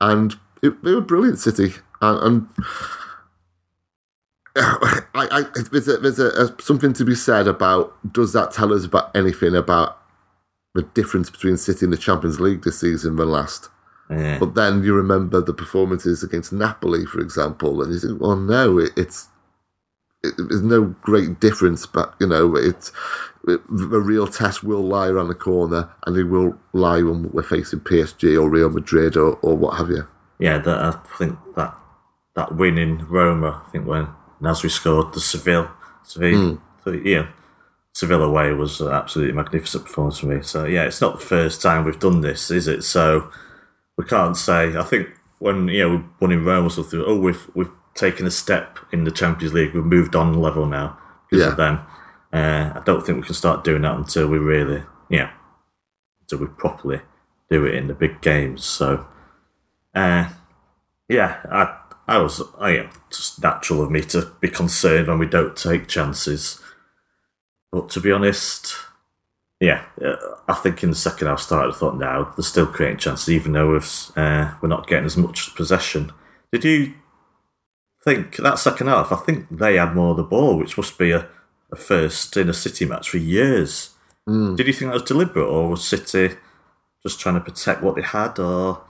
[0.00, 2.18] and it, they were brilliant, City, and.
[2.22, 2.48] and
[4.56, 8.84] I, I, there's a, there's a, something to be said about does that tell us
[8.84, 10.00] about anything about
[10.74, 13.68] the difference between City and the Champions League this season than last?
[14.38, 18.78] But then you remember the performances against Napoli, for example, and you think, well, no,
[18.78, 19.28] it, it's
[20.22, 22.92] it, there's no great difference, but you know, it's
[23.46, 27.42] it, the real test will lie around the corner, and it will lie when we're
[27.42, 30.06] facing PSG or Real Madrid or, or what have you.
[30.40, 31.74] Yeah, that, I think that
[32.34, 34.08] that win in Roma, I think when
[34.40, 35.70] Nasri scored the Seville,
[36.02, 37.28] Seville, so, yeah,
[37.92, 40.42] Seville away was an absolutely magnificent performance for me.
[40.42, 42.82] So yeah, it's not the first time we've done this, is it?
[42.82, 43.30] So
[43.98, 44.76] we can't say.
[44.76, 48.26] I think when you know we won in Rome or something, oh, we've we've taken
[48.26, 49.74] a step in the Champions League.
[49.74, 50.96] We've moved on level now
[51.28, 51.50] because Yeah.
[51.50, 51.80] of them.
[52.32, 55.30] Uh, I don't think we can start doing that until we really, yeah,
[56.20, 57.00] until we properly
[57.50, 58.64] do it in the big games.
[58.64, 59.04] So.
[59.94, 60.28] Uh,
[61.08, 61.76] yeah, I
[62.06, 65.88] I was I yeah, just natural of me to be concerned when we don't take
[65.88, 66.60] chances.
[67.72, 68.74] But to be honest,
[69.60, 70.16] yeah, uh,
[70.48, 73.52] I think in the second half started, I thought now they're still creating chances, even
[73.52, 76.12] though we've, uh, we're not getting as much possession.
[76.50, 76.94] Did you
[78.04, 79.12] think that second half?
[79.12, 81.28] I think they had more of the ball, which must be a,
[81.70, 83.90] a first in a City match for years.
[84.56, 86.36] Did you think that was deliberate, or was City
[87.02, 88.82] just trying to protect what they had, or?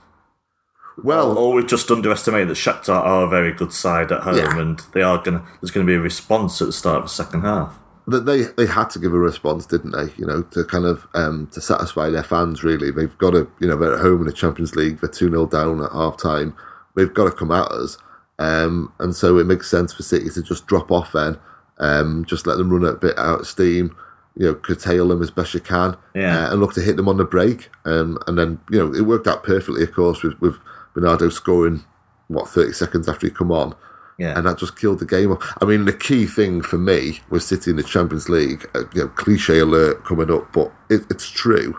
[0.97, 4.57] Well, or we've just underestimated that Shakhtar are a very good side at home, Yeah.
[4.59, 5.41] and they are going.
[5.61, 7.77] There's going to be a response at the start of the second half.
[8.07, 10.11] that they they had to give a response, didn't they?
[10.17, 12.63] You know, to kind of um, to satisfy their fans.
[12.63, 13.49] Really, they've got to.
[13.59, 14.99] You know, they're at home in the Champions League.
[14.99, 16.55] They're two 0 down at half time.
[16.95, 17.97] They've got to come at us,
[18.39, 21.37] um, and so it makes sense for City to just drop off then,
[21.79, 23.95] um, just let them run a bit out of steam.
[24.35, 26.47] You know, curtail them as best you can, Yeah.
[26.47, 27.69] uh, and look to hit them on the break.
[27.85, 30.55] Um, and then you know it worked out perfectly, of course, with with
[30.93, 31.83] Bernardo scoring
[32.27, 33.75] what thirty seconds after he come on
[34.17, 35.57] Yeah, and that just killed the game off.
[35.61, 38.69] I mean, the key thing for me was City in the Champions League.
[38.75, 41.77] Uh, you know, cliche alert coming up, but it, it's true.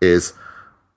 [0.00, 0.32] Is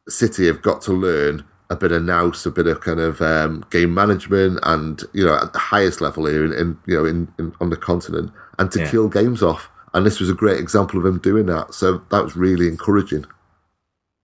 [0.07, 3.65] City have got to learn a bit of nous, a bit of kind of um,
[3.71, 7.27] game management, and you know, at the highest level here in, in you know in,
[7.39, 8.89] in on the continent, and to Yeah.
[8.91, 9.69] kill games off.
[9.93, 11.73] And this was a great example of him doing that.
[11.73, 13.25] So that was really encouraging.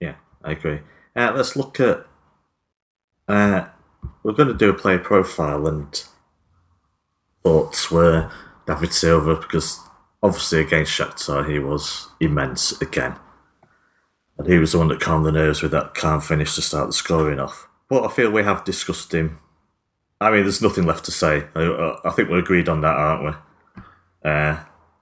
[0.00, 0.80] yeah, I agree.
[1.16, 2.06] Uh, let's look at.
[3.32, 3.66] Uh,
[4.22, 6.04] we're going to do a player profile and
[7.42, 8.30] thoughts were
[8.66, 9.80] David Silva because
[10.22, 13.16] obviously against Shakhtar he was immense again,
[14.36, 16.88] and he was the one that calmed the nerves with that calm finish to start
[16.88, 17.68] the scoring off.
[17.88, 19.38] But I feel we have discussed him.
[20.20, 21.44] I mean, there's nothing left to say.
[21.54, 24.30] I, I think we're agreed on that, aren't we?
[24.30, 24.58] Uh,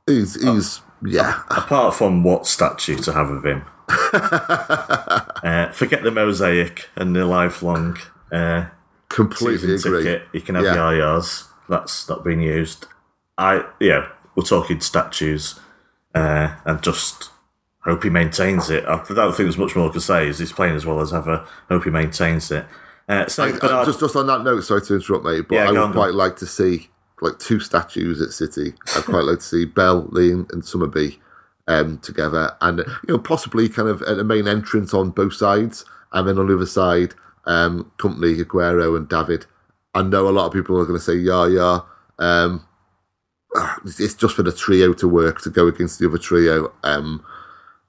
[0.06, 3.64] He's, he's yeah, apart from what statue to have of him.
[4.12, 7.98] uh, forget the mosaic and the lifelong
[8.32, 8.66] uh,
[9.08, 10.02] completely agree.
[10.04, 10.28] ticket.
[10.32, 10.74] You can have Yeah.
[10.74, 11.44] the IRs.
[11.68, 12.86] That's not being used.
[13.38, 15.58] I yeah, we're talking statues,
[16.14, 17.30] uh, and just
[17.84, 18.84] hope he maintains it.
[18.86, 20.28] I don't think there's much more to say.
[20.28, 21.44] Is he's playing as well as ever.
[21.68, 22.66] Hope he maintains it.
[23.08, 25.68] Uh, so, I- I- just just on that note, sorry to interrupt, mate, but Yeah,
[25.68, 26.90] I would on, quite like to see
[27.22, 28.74] like two statues at City.
[28.96, 31.18] I'd quite like to see Bell, Lee, and, and Summerbee
[31.68, 35.84] um, together, and you know possibly kind of at the main entrance on both sides,
[36.12, 37.14] and then on the other side,
[37.50, 39.46] um, Kompany, Aguero, and David.
[39.94, 41.80] I know a lot of people are going to say yeah, yeah.
[42.18, 42.66] Um,
[43.84, 46.72] it's just for the trio to work to go against the other trio.
[46.84, 47.24] Um,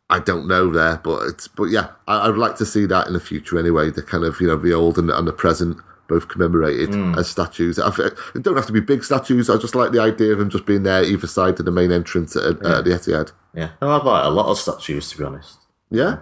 [0.10, 3.14] I don't know there, but it's but yeah, I, I'd like to see that in
[3.14, 3.92] the future anyway.
[3.92, 7.80] The kind of you know the old and, and the present both commemorated as statues.
[7.80, 7.90] I,
[8.36, 9.50] it don't have to be big statues.
[9.50, 11.92] I just like the idea of them just being there either side to the main
[11.92, 13.32] entrance at, at the Etihad.
[13.54, 15.60] yeah, no, I'd like a lot of statues to be honest.
[15.90, 16.18] Yeah,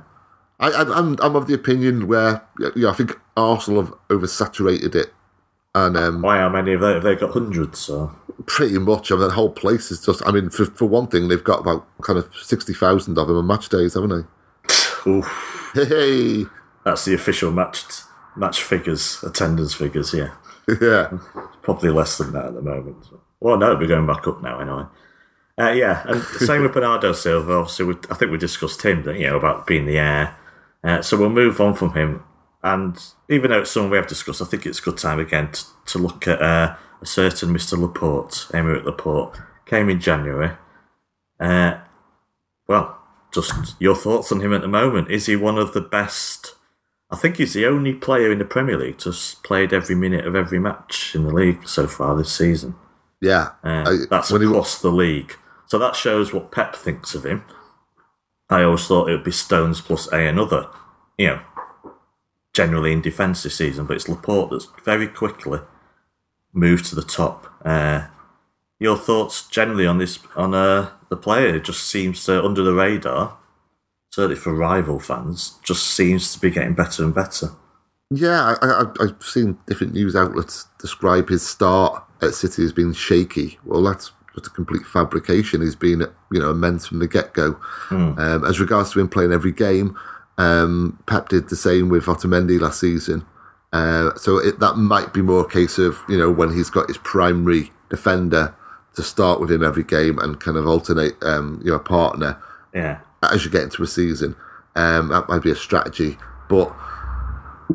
[0.59, 4.95] I, I, I'm, I'm of the opinion where you know, I think Arsenal have oversaturated
[4.95, 5.13] it,
[5.75, 6.37] and um, Why?
[6.39, 6.93] How many have they?
[6.93, 7.79] Have they got hundreds?
[7.79, 9.11] So pretty much.
[9.11, 10.21] I mean, the whole place is just.
[10.27, 13.37] I mean, for for one thing, they've got about kind of sixty thousand of them
[13.37, 15.09] on match days, haven't they?
[15.11, 16.45] Oof, Hey, hey.
[16.83, 17.83] that's the official match
[18.35, 20.13] match figures, attendance figures.
[20.13, 20.31] Yeah,
[20.81, 21.09] yeah,
[21.61, 22.97] probably less than that at the moment.
[23.39, 24.83] Well, no, we're going back up now anyway.
[25.57, 27.53] Uh, yeah, and same with Bernardo Silva.
[27.53, 30.35] Obviously, we, I think we discussed him, you know, about being the heir.
[30.83, 32.23] Uh, so we'll move on from him.
[32.63, 35.51] And even though it's someone we have discussed, I think it's a good time again
[35.51, 37.77] to, to look at uh, a certain Mr.
[37.79, 39.39] Laporte, Aymeric Laporte.
[39.65, 40.51] Came in January.
[41.39, 41.77] Uh,
[42.67, 42.97] well,
[43.33, 45.09] just your thoughts on him at the moment.
[45.11, 46.55] Is he one of the best?
[47.11, 50.25] I think he's the only player in the Premier League to have played every minute
[50.27, 52.75] of every match in the league so far this season.
[53.21, 53.51] yeah.
[53.63, 55.35] Uh, I- that's when he- across the league.
[55.67, 57.43] So that shows what Pep thinks of him.
[58.49, 60.67] I always thought it would be Stones plus A another,
[61.17, 61.41] you know,
[62.53, 65.59] generally in defence this season, but it's Laporte that's very quickly
[66.53, 67.47] moved to the top.
[67.63, 68.07] Uh,
[68.79, 71.55] your thoughts generally on this on uh, the player?
[71.55, 73.37] It just seems to under the radar,
[74.11, 77.51] certainly for rival fans, just seems to be getting better and better.
[78.11, 82.93] Yeah, I, I, I've seen different news outlets describe his start at City as being
[82.93, 83.59] shaky.
[83.65, 85.61] Well, that's just a complete fabrication.
[85.61, 87.59] He's been, you know, immense from the get go.
[87.91, 89.95] Um, as regards to him playing every game,
[90.39, 93.25] um, Pep did the same with Otamendi last season.
[93.73, 96.87] Uh, so it, that might be more a case of you know when he's got
[96.87, 98.55] his primary defender
[98.95, 102.41] to start with him every game and kind of alternate, um, you know, partner
[102.73, 104.35] Yeah, as you get into a season.
[104.75, 106.73] Um, that might be a strategy, but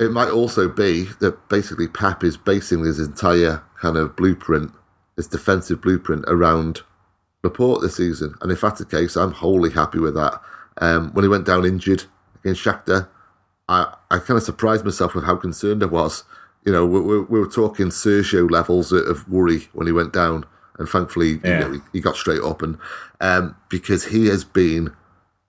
[0.00, 4.72] it might also be that basically Pep is basing his entire kind of blueprint,
[5.16, 6.80] his defensive blueprint, around
[7.42, 8.34] Laporte this season.
[8.40, 10.40] And if that's the case, I'm wholly happy with that.
[10.78, 12.04] Um, when he went down injured
[12.44, 13.08] against Shakhtar,
[13.68, 16.24] I, I kind of surprised myself with how concerned I was.
[16.64, 20.44] You know, we, we, we were talking Sergio levels of worry when he went down,
[20.78, 21.60] and thankfully, Yeah.
[21.60, 22.62] you know, he, got straight up.
[22.62, 22.78] And
[23.20, 24.94] um, because he has been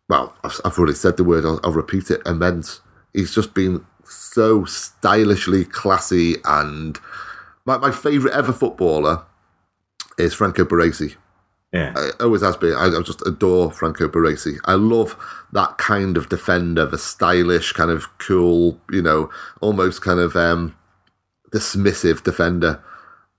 [0.08, 2.81] well, I've, I've already said the word, I'll, I'll repeat it, immense.
[3.13, 6.99] He's just been so stylishly classy, and
[7.65, 9.23] my, my favourite ever footballer
[10.17, 11.15] is Franco Baresi.
[11.76, 12.74] Yeah, It always has been.
[12.74, 14.58] I, I just adore Franco Baresi.
[14.66, 15.16] I love
[15.52, 19.30] that kind of defender, the stylish, kind of cool, you know,
[19.62, 20.76] almost kind of um,
[21.52, 22.82] dismissive defender.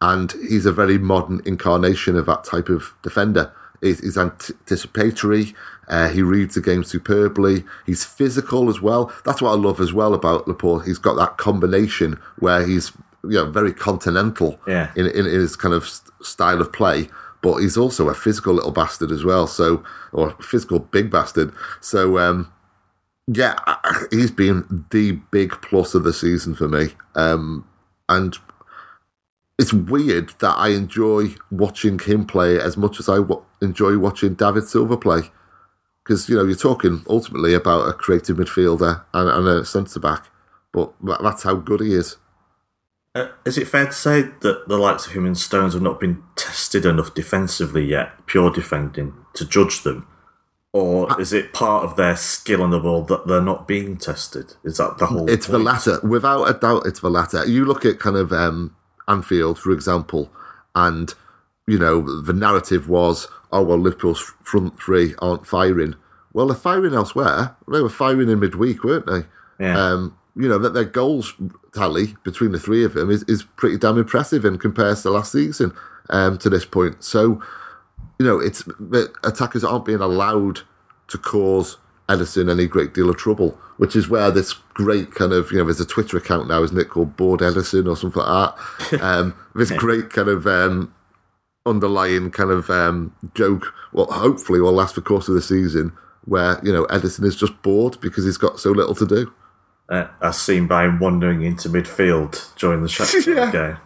[0.00, 3.52] And he's a very modern incarnation of that type of defender.
[3.80, 5.54] He's, he's anticipatory.
[5.88, 7.64] Uh, he reads the game superbly.
[7.86, 9.12] He's physical as well.
[9.24, 10.84] That's what I love as well about Laporte.
[10.86, 12.92] He's got that combination where he's
[13.24, 14.90] you know very continental Yeah.
[14.96, 17.08] in, in, in his kind of st- style of play,
[17.46, 19.46] but he's also a physical little bastard as well.
[19.46, 21.52] So, or physical big bastard.
[21.80, 22.52] So, um,
[23.28, 23.54] yeah,
[24.10, 26.88] he's been the big plus of the season for me.
[27.14, 27.64] Um,
[28.08, 28.36] and
[29.60, 34.34] it's weird that I enjoy watching him play as much as I w- enjoy watching
[34.34, 35.20] David Silva play.
[36.02, 40.24] Because, you know, you're talking ultimately about a creative midfielder and, and a centre back,
[40.72, 42.16] but that's how good he is.
[43.16, 45.98] Uh, is it fair to say that the likes of him and Stones have not
[45.98, 50.06] been tested enough defensively yet, pure defending, to judge them?
[50.74, 54.52] Or is it part of their skill on the ball that they're not being tested?
[54.62, 56.84] Is that the whole It's the latter, without a doubt.
[56.84, 57.46] It's the latter.
[57.46, 58.76] You look at kind of um,
[59.08, 60.30] Anfield, for example,
[60.74, 61.14] and
[61.66, 65.94] you know the narrative was, oh well, Liverpool's front three aren't firing.
[66.34, 67.56] Well, they're firing elsewhere.
[67.72, 69.22] They were firing in midweek, weren't they?
[69.58, 69.80] Yeah.
[69.80, 71.34] Um, you know that their goals
[71.74, 75.32] tally between the three of them is, is pretty damn impressive and compares to last
[75.32, 75.72] season
[76.10, 77.02] um, to this point.
[77.02, 77.42] So,
[78.18, 80.60] you know, it's the attackers aren't being allowed
[81.08, 85.50] to cause Ederson any great deal of trouble, which is where this great kind of
[85.50, 88.54] you know there's a Twitter account now, isn't it, called Bored Ederson or something like
[88.90, 89.02] that.
[89.02, 90.94] Um, this great kind of um,
[91.64, 95.92] underlying kind of um, joke, well, hopefully will last the course of the season,
[96.26, 99.32] where you know Ederson is just bored because he's got so little to do.
[99.88, 103.52] Uh, as seen by him wandering into midfield during the Shakhtar Yeah.
[103.52, 103.76] game.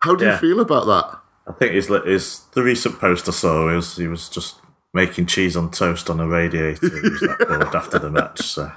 [0.00, 0.32] How do Yeah.
[0.32, 1.18] you feel about that?
[1.48, 4.56] I think his, his the recent post I saw was he was just
[4.94, 6.88] making cheese on toast on a radiator.
[6.88, 8.40] He was that bored after the match.
[8.42, 8.72] So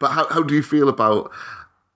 [0.00, 1.30] But how, how do you feel about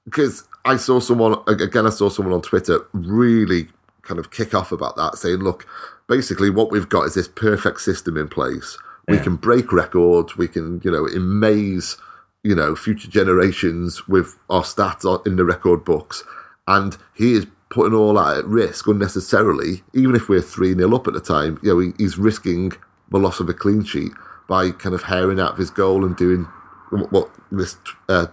[0.05, 3.69] because I saw someone again I saw someone on Twitter really
[4.03, 5.67] kind of kick off about that saying look
[6.09, 9.23] basically what we've got is this perfect system in place we Yeah.
[9.23, 11.97] can break records we can you know amaze
[12.43, 16.25] you know future generations with our stats in the record books
[16.67, 21.15] and he is putting all that at risk unnecessarily even if we're 3-0 up at
[21.15, 22.73] the time you know he, he's risking
[23.11, 24.13] the loss of a clean sheet
[24.49, 26.45] by kind of herring out of his goal and doing
[26.91, 27.77] what this
[28.09, 28.27] uh,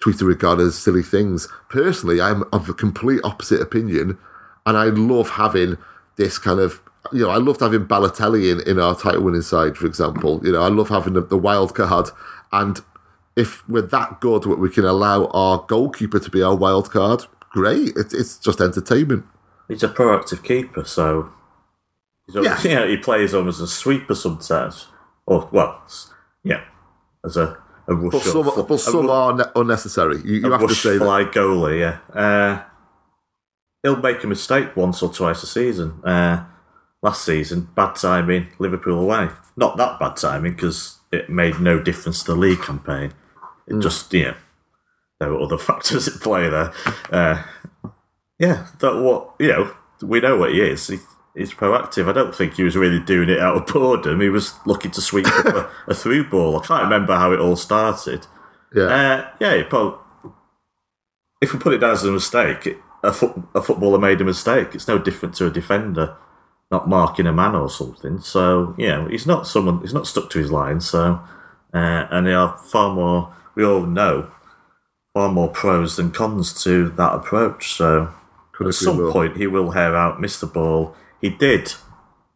[0.00, 1.48] tweeter regard as silly things.
[1.68, 4.18] Personally, I'm of a complete opposite opinion,
[4.66, 5.78] and I love having
[6.16, 6.82] this kind of.
[7.10, 10.40] You know, I loved having Balotelli in, in our title winning side, for example.
[10.44, 12.10] You know, I love having the, the wild card,
[12.52, 12.78] and
[13.38, 17.24] if we're that good, we can allow our goalkeeper to be our wild card.
[17.50, 19.24] Great, it's it's just entertainment.
[19.68, 21.30] He's a proactive keeper, so
[22.28, 22.58] Yeah.
[22.64, 22.86] yeah.
[22.86, 24.88] he plays almost as a sweeper sometimes,
[25.26, 25.82] or well,
[26.42, 26.64] yeah,
[27.24, 28.12] as a a rush.
[28.12, 30.18] But some, but some are ne- unnecessary.
[30.24, 31.04] You, you have to say that.
[31.04, 31.80] fly goalie.
[31.80, 32.62] Yeah, uh,
[33.82, 36.00] he'll make a mistake once or twice a season.
[36.04, 36.44] Uh,
[37.02, 39.28] last season, bad timing, Liverpool away.
[39.56, 43.12] Not that bad timing because it made no difference to the league campaign.
[43.68, 43.80] It Hmm.
[43.80, 44.34] just you know
[45.20, 46.72] there were other factors at play there.
[47.12, 47.42] Uh,
[48.38, 49.74] yeah, that what you know.
[50.00, 50.86] We know what he is.
[50.86, 50.98] He,
[51.34, 52.08] he's proactive.
[52.08, 54.20] I don't think he was really doing it out of boredom.
[54.20, 56.56] He was looking to sweep up a, a through ball.
[56.56, 58.26] I can't remember how it all started.
[58.72, 59.98] Yeah, Uh, yeah, probably,
[61.40, 64.68] if we put it down as a mistake, a, foot, a footballer made a mistake.
[64.74, 66.16] It's no different to a defender
[66.70, 68.20] not marking a man or something.
[68.20, 69.80] So yeah, he's not someone.
[69.80, 70.80] He's not stuck to his line.
[70.80, 71.18] So
[71.74, 73.34] uh, and they are far more.
[73.58, 74.30] We all know
[75.12, 77.72] far more pros than cons to that approach.
[77.74, 78.14] So
[78.52, 79.10] Could at some more.
[79.12, 80.50] point he will hare out, Mr.
[80.50, 80.94] ball.
[81.20, 81.74] He did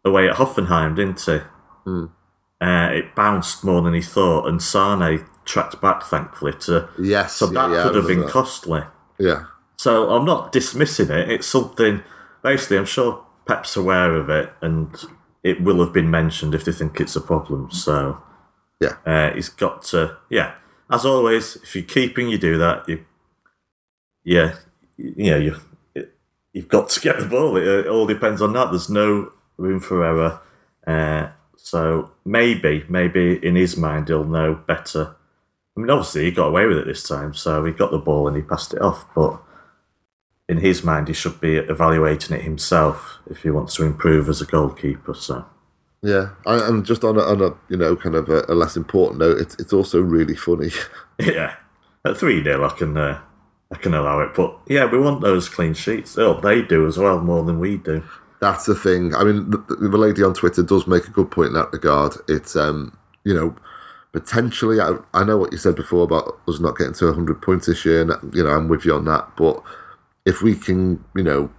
[0.05, 1.39] away at Hoffenheim, didn't he?
[1.85, 2.07] Hmm.
[2.61, 6.55] Uh, it bounced more than he thought, and Sane tracked back, thankfully.
[6.62, 8.31] To yes, so that yeah, I could have been that.
[8.31, 8.83] costly.
[9.16, 9.45] Yeah,
[9.77, 11.31] So I'm not dismissing it.
[11.31, 12.03] It's something.
[12.43, 14.93] Basically, I'm sure Pep's aware of it, and
[15.45, 17.70] it will have been mentioned if they think it's a problem.
[17.70, 18.20] So
[18.81, 20.16] yeah, uh, he's got to.
[20.29, 20.55] Yeah,
[20.93, 22.88] as always, if you're keeping, you do that.
[22.88, 23.05] You,
[24.24, 24.57] yeah,
[24.97, 25.57] you know you.
[26.53, 27.57] You've got to get the ball.
[27.57, 28.70] It, it all depends on that.
[28.70, 30.40] There's no room for error.
[30.86, 35.16] Uh, so maybe, maybe in his mind, he'll know better.
[35.76, 38.28] I mean, obviously, he got away with it this time, so he got the ball
[38.28, 39.07] and he passed it off.
[39.14, 39.40] But
[40.49, 44.43] in his mind, he should be evaluating it himself if he wants to improve as
[44.43, 45.14] a goalkeeper.
[45.14, 45.47] So,
[46.03, 46.30] yeah.
[46.46, 49.20] And and just on a, on a you know kind of a, a less important
[49.20, 50.70] note, it's it's also really funny.
[51.20, 51.57] yeah,
[52.05, 53.20] at three 0 I can uh,
[53.72, 54.34] I can allow it.
[54.34, 56.18] But yeah, we want those clean sheets.
[56.18, 58.03] Oh, they do as well, more than we do.
[58.40, 59.14] That's the thing.
[59.14, 62.14] I mean, the, the lady on Twitter does make a good point in that regard.
[62.28, 63.55] It's um, you know,
[64.12, 64.80] potentially.
[64.80, 67.84] I, I know what you said before about us not getting to 100 points this
[67.84, 69.36] year, and you know, I'm with you on that.
[69.36, 69.62] But
[70.26, 71.50] if we can, you know,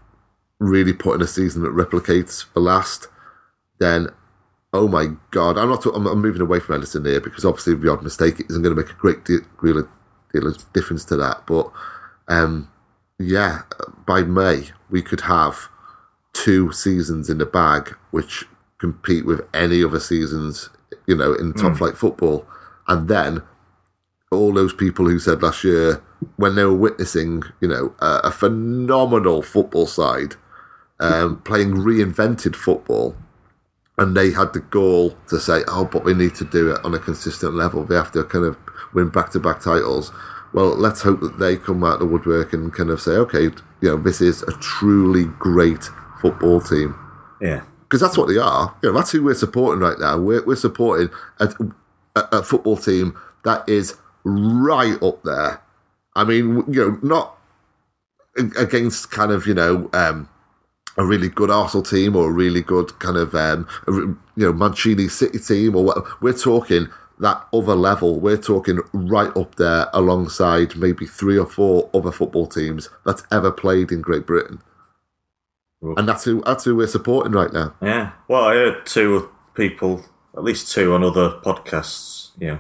[0.60, 3.08] really put in a season that replicates the last,
[3.80, 4.10] then
[4.74, 5.86] oh my god, I'm not.
[5.86, 8.82] I'm, I'm moving away from Ederson here because obviously the odd mistake isn't going to
[8.82, 9.88] make a great deal, deal, of,
[10.34, 11.46] deal of difference to that.
[11.46, 11.72] But
[12.28, 12.70] um,
[13.20, 13.62] yeah,
[14.08, 15.70] by May we could have
[16.34, 18.46] two seasons in the bag which
[18.80, 20.70] compete with any other seasons,
[21.08, 22.46] you know, in top flight football.
[22.88, 23.42] And then
[24.32, 26.04] all those people who said last year
[26.38, 30.36] when they were witnessing, you know, a, a phenomenal football side
[31.00, 33.16] um, playing reinvented football,
[33.98, 36.94] and they had the goal to say, "Oh, but we need to do it on
[36.94, 37.84] a consistent level.
[37.84, 38.58] We have to kind of
[38.94, 40.12] win back-to-back titles."
[40.54, 43.44] Well, let's hope that they come out of the woodwork and kind of say, "Okay,
[43.44, 45.90] you know, this is a truly great
[46.22, 46.96] football team."
[47.42, 48.76] Yeah, because that's what they are.
[48.82, 50.18] You know, that's who we're supporting right now.
[50.18, 51.54] We're, we're supporting a,
[52.16, 55.62] a, a football team that is right up there.
[56.16, 57.38] I mean, you know, not
[58.58, 60.28] against kind of you know um,
[60.98, 65.08] a really good Arsenal team or a really good kind of um, you know Mancini
[65.08, 66.22] City team or what.
[66.22, 66.88] We're talking
[67.20, 68.20] that other level.
[68.20, 73.52] We're talking right up there alongside maybe three or four other football teams that's ever
[73.52, 74.62] played in Great Britain.
[75.82, 77.76] And that's who that's who we're supporting right now.
[77.82, 78.12] yeah.
[78.30, 82.60] Well, I heard two people, at least two on other podcasts, you know,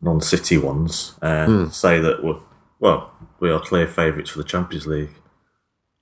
[0.00, 2.40] non-city ones, uh, say that we're
[2.78, 5.10] well, we are clear favourites for the Champions League.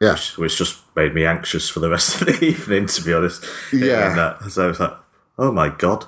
[0.05, 0.16] Yeah.
[0.36, 3.44] which just made me anxious for the rest of the evening, to be honest.
[3.72, 4.14] Yeah.
[4.14, 4.50] that.
[4.50, 4.94] So I was like,
[5.38, 6.05] oh my god,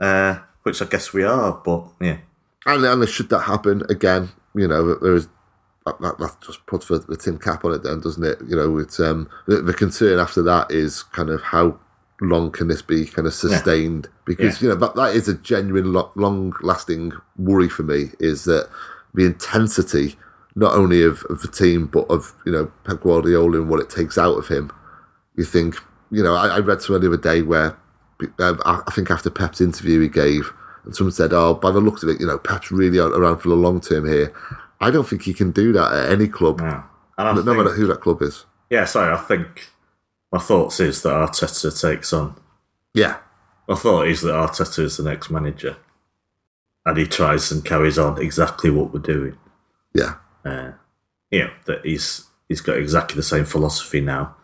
[0.00, 2.18] uh, which I guess we are, but yeah,
[2.66, 5.28] And, and should that happen again, you know, there is
[5.86, 8.38] that, that, that just puts the, the tin cap on it, then, doesn't it?
[8.48, 11.78] You know, it's um the, the concern after that is kind of how
[12.20, 14.08] long can this be kind of sustained?
[14.24, 18.10] Because you know that that is a genuine, lo- long-lasting worry for me.
[18.18, 18.70] Is that
[19.12, 20.16] the intensity
[20.56, 23.90] not only of, of the team but of you know Pep Guardiola and what it
[23.90, 24.70] takes out of him.
[25.36, 25.76] You think,
[26.12, 27.76] you know, I, I read something the other day where
[28.38, 30.52] um, I, I think after Pep's interview he gave,
[30.84, 33.48] and someone said, "Oh, by the looks of it, you know, Pep's really around for
[33.48, 34.32] the long term here."
[34.80, 36.82] I don't think he can do that at any club, yeah.
[37.18, 38.44] And no think- matter who that club is.
[38.70, 38.84] yeah.
[38.84, 39.70] Sorry, I think
[40.32, 42.34] my thoughts is that Arteta takes on.
[42.92, 43.16] Yeah,
[43.66, 45.76] My thought is that Arteta is the next manager.
[46.86, 49.36] and he tries and carries on exactly what we're doing.
[49.94, 50.14] Yeah.
[50.44, 50.72] Uh,
[51.30, 54.34] you know that he's he's got exactly the same philosophy now.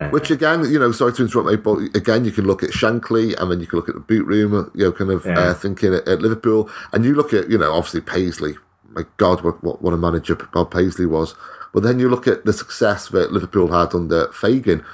[0.00, 2.70] Uh, Which again, you know, sorry to interrupt, mate, but again, you can look at
[2.70, 5.38] Shankly, and then you can look at the boot room, you know, kind of yeah.
[5.38, 8.54] uh, thinking at, at, Liverpool, and you look at, you know, obviously Paisley.
[8.90, 11.34] My God, what what, what a manager Bob Paisley was.
[11.74, 14.84] But then you look at the success that Liverpool had under Fagan.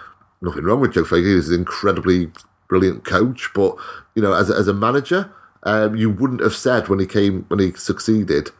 [0.40, 2.30] Nothing wrong with Joe Fagan; he's an incredibly
[2.68, 3.50] brilliant coach.
[3.54, 3.76] But
[4.14, 5.30] you know, as a, as a manager,
[5.64, 8.50] um, you wouldn't have said when he came when he succeeded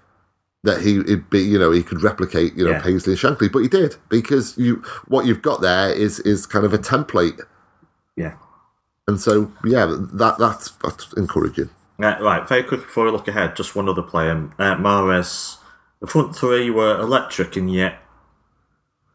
[0.64, 2.82] that he would be you know he could replicate you know yeah.
[2.82, 6.64] Paisley and Shankly, but he did because you what you've got there is is kind
[6.64, 7.40] of a template.
[8.16, 8.34] Yeah.
[9.06, 11.70] And so yeah, that that's that's encouraging.
[12.02, 15.58] Uh, right, very quick before we look ahead, just one other player, uh, Mahrez.
[16.00, 17.98] The front three were electric, and yet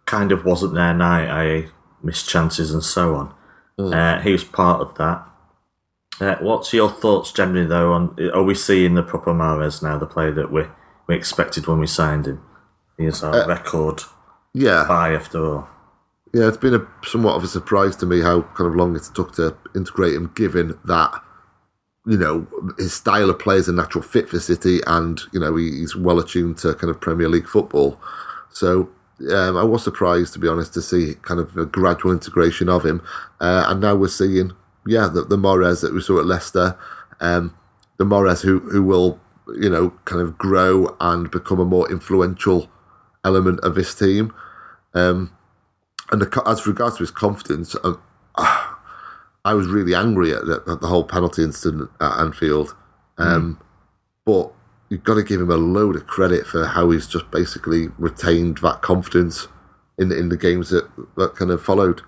[0.06, 1.36] kind of wasn't there now.
[1.36, 1.68] I
[2.02, 3.34] missed chances and so on.
[3.78, 3.94] Mm.
[3.94, 5.26] Uh, he was part of that.
[6.22, 7.94] Uh, what's your thoughts generally, though?
[7.94, 10.64] On are we seeing the proper Mahrez now, the player that we
[11.10, 12.42] we expected when we signed him?
[12.98, 14.04] He is our uh, record
[14.54, 14.86] yeah.
[14.88, 15.68] buy after all.
[16.34, 19.10] Yeah, it's been a somewhat of a surprise to me how kind of long it
[19.16, 21.12] took to integrate him, given that
[22.06, 22.48] you know
[22.78, 26.20] his style of play is a natural fit for City, and you know he's well
[26.20, 28.00] attuned to kind of Premier League football.
[28.52, 28.90] So
[29.32, 32.86] um, I was surprised, to be honest, to see kind of a gradual integration of
[32.86, 33.02] him.
[33.40, 34.52] Uh, and now we're seeing,
[34.86, 36.78] yeah, the, the that we saw at Leicester,
[37.20, 37.56] um,
[37.98, 39.20] the Mahrez who, who will,
[39.58, 42.70] you know, kind of grow and become a more influential
[43.24, 44.34] element of this team.
[44.94, 45.36] Um,
[46.12, 48.02] and the, as regards to his confidence, um,
[49.46, 52.76] I was really angry at the, at the, whole penalty incident at Anfield.
[53.18, 53.66] Um, mm.
[54.26, 54.54] But
[54.90, 58.58] you've got to give him a load of credit for how he's just basically retained
[58.60, 59.48] that confidence
[59.98, 62.02] in in the games that, that kind of followed.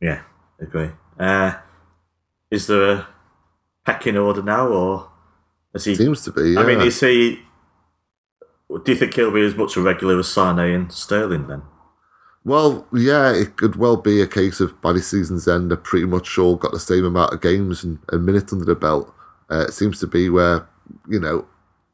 [0.00, 0.22] Yeah,
[0.58, 0.90] agree.
[1.18, 1.54] Uh,
[2.50, 3.06] is there a
[3.84, 5.09] pecking order now, or
[5.74, 5.94] is he?
[5.94, 6.50] Seems to be.
[6.50, 6.60] Yeah.
[6.60, 7.40] I mean, is he?
[8.68, 11.62] Do you think he'll be as much a regular as Sane and Sterling then?
[12.44, 16.06] Well, yeah, it could well be a case of by the season's end, they're pretty
[16.06, 19.12] much all got the same amount of games and, and minutes under the belt.
[19.50, 20.66] Uh, it seems to be where
[21.08, 21.46] you know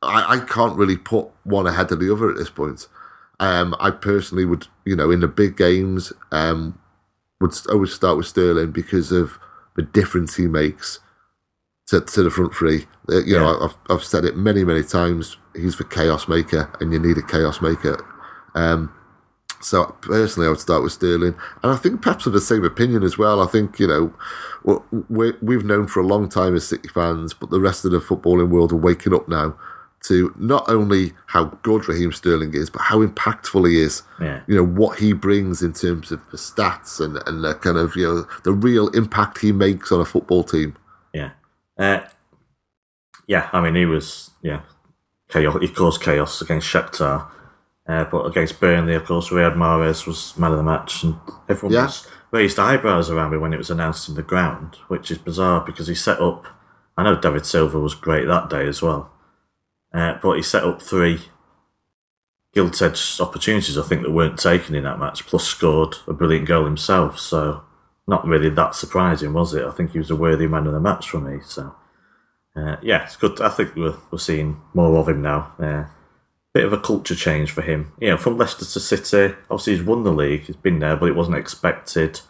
[0.03, 2.87] I, I can't really put one ahead of the other at this point.
[3.41, 6.79] Um, I personally would, you know, in the big games, um,
[7.41, 9.39] would always start with Sterling because of
[9.75, 11.01] the difference he makes
[11.87, 12.87] to, to the front three.
[13.09, 13.39] Uh, you yeah.
[13.39, 15.37] know, I've, I've said it many, many times.
[15.55, 18.05] He's the chaos maker, and you need a chaos maker.
[18.55, 18.93] Um,
[19.61, 23.03] so personally, I would start with Sterling, and I think perhaps of the same opinion
[23.03, 23.41] as well.
[23.41, 27.51] I think you know we we've known for a long time as City fans, but
[27.51, 29.57] the rest of the footballing world are waking up now
[30.05, 34.03] to not only how good Raheem Sterling is, but how impactful he is.
[34.21, 34.43] Yeah.
[34.47, 37.97] You know what he brings in terms of the stats and and the kind of
[37.97, 40.77] you know the real impact he makes on a football team.
[41.15, 41.31] Yeah,
[41.79, 42.01] uh,
[43.27, 43.49] yeah.
[43.53, 44.63] I mean, he was yeah
[45.29, 45.61] chaos.
[45.61, 47.29] He caused chaos against Shakhtar,
[47.89, 51.17] uh, but against Burnley, of course, Riyad Mahrez was man of the match, and
[51.49, 51.85] everyone yeah.
[51.85, 55.65] was raised eyebrows around me when it was announced in the ground, which is bizarre
[55.65, 56.47] because he set up.
[56.97, 59.13] I know David Silva was great that day as well.
[59.93, 61.21] Uh, but he set up three
[62.53, 66.47] gilt edged opportunities, I think, that weren't taken in that match, plus scored a brilliant
[66.47, 67.19] goal himself.
[67.19, 67.63] So,
[68.07, 69.65] not really that surprising, was it?
[69.65, 71.41] I think he was a worthy man of the match for me.
[71.45, 71.75] So,
[72.55, 73.41] uh, yeah, it's good.
[73.41, 75.53] I think we're, we're seeing more of him now.
[75.59, 75.85] Uh,
[76.57, 77.93] bit of a culture change for him.
[78.01, 81.11] You know, from Leicester to City, obviously he's won the league, he's been there, but
[81.11, 82.21] it wasn't expected.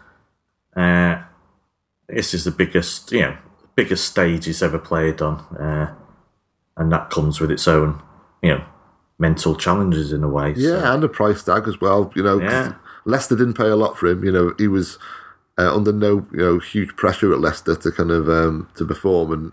[0.75, 1.23] Uh,
[2.09, 3.37] this is the biggest, you know,
[3.77, 5.39] biggest stage he's ever played on.
[5.57, 5.95] Uh,
[6.77, 8.03] and that comes with its own,
[8.43, 8.65] you know,
[9.17, 10.55] mental challenges in a way.
[10.57, 10.95] Yeah, so.
[10.95, 12.13] and a price tag as well.
[12.17, 12.75] You know, yeah.
[13.05, 14.25] Leicester didn't pay a lot for him.
[14.25, 14.99] You know, he was
[15.59, 19.33] uh, under no you know huge pressure at Leicester to kind of um, to perform,
[19.33, 19.53] and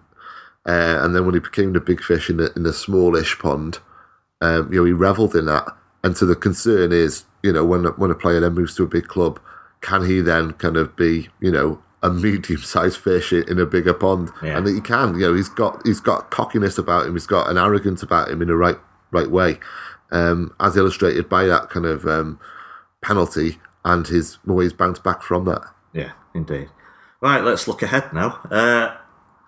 [0.65, 3.79] uh, and then when he became the big fish in a, in the smallish pond,
[4.41, 5.67] um, you know, he revelled in that.
[6.03, 8.87] And so the concern is, you know, when when a player then moves to a
[8.87, 9.39] big club,
[9.81, 14.29] can he then kind of be, you know, a medium-sized fish in a bigger pond,
[14.43, 14.57] yeah.
[14.57, 15.15] and he can.
[15.15, 17.13] You know, he's got he's got cockiness about him.
[17.13, 18.77] He's got an arrogance about him in the right
[19.11, 19.59] right way,
[20.11, 22.39] um, as illustrated by that kind of um,
[23.01, 25.61] penalty and his ways bounced back from that.
[26.33, 26.69] Indeed.
[27.21, 28.41] Right, let's look ahead now.
[28.51, 28.97] Uh,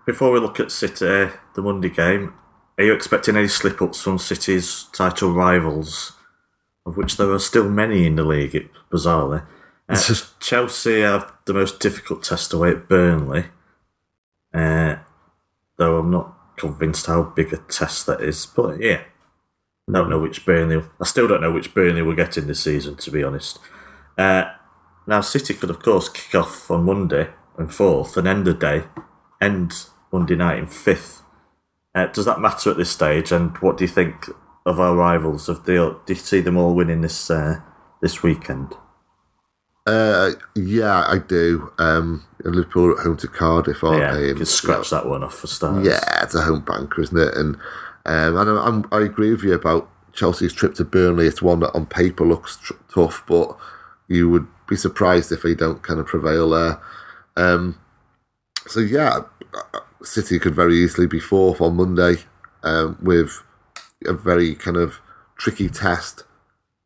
[0.06, 2.34] before we look at City, the Monday game,
[2.78, 6.14] are you expecting any slip-ups from City's title rivals,
[6.86, 9.46] of which there are still many in the league, bizarrely?
[9.90, 13.46] Uh, Chelsea have the most difficult test away at Burnley,
[14.54, 14.98] uh,
[15.78, 18.46] though I'm not convinced how big a test that is.
[18.46, 19.02] But yeah,
[19.90, 20.84] I don't know which Burnley.
[21.00, 23.60] I still don't know which Burnley we're getting this season, to be honest.
[24.18, 24.46] Uh,
[25.08, 28.84] now, City could, of course, kick off on Monday and fourth and end the day,
[29.42, 29.74] end
[30.12, 31.22] Monday night in fifth.
[31.94, 33.32] Uh, does that matter at this stage?
[33.32, 34.30] And what do you think
[34.66, 35.48] of our rivals?
[35.48, 37.62] Of the, do you see them all winning this uh,
[38.02, 38.74] this weekend?
[39.86, 41.72] Uh, yeah, I do.
[41.78, 44.28] Um, Liverpool at home to Cardiff, aren't yeah, they?
[44.30, 45.86] you can scratch that one off for starters.
[45.88, 47.36] Yeah, it's a home banker, isn't it?
[47.36, 47.56] And
[48.06, 51.28] um, and I'm, I agree with you about Chelsea's trip to Burnley.
[51.28, 53.56] It's one that on paper looks tr- tough, but
[54.08, 56.80] you would be surprised if they don't kind of prevail there.
[57.36, 57.80] Um,
[58.68, 59.22] so yeah,
[60.04, 62.16] City could very easily be fourth on Monday
[62.64, 63.44] um, with
[64.06, 65.00] a very kind of
[65.38, 66.24] tricky test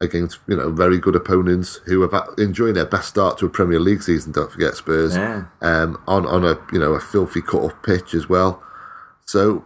[0.02, 3.80] against you know very good opponents who have enjoying their best start to a Premier
[3.80, 4.32] League season.
[4.32, 5.46] Don't forget Spurs Yeah.
[5.62, 8.64] um, on on a you know a filthy cut off pitch as well.
[9.26, 9.66] So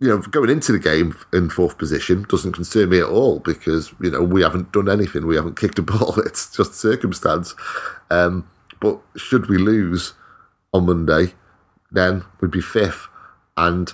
[0.00, 3.94] you know going into the game in fourth position doesn't concern me at all because
[4.00, 5.26] you know we haven't done anything.
[5.26, 6.18] We haven't kicked a ball.
[6.20, 7.54] It's just circumstance.
[8.10, 8.48] Um,
[8.80, 10.14] but should we lose
[10.72, 11.32] on Monday,
[11.90, 13.08] then we'd be fifth.
[13.56, 13.92] And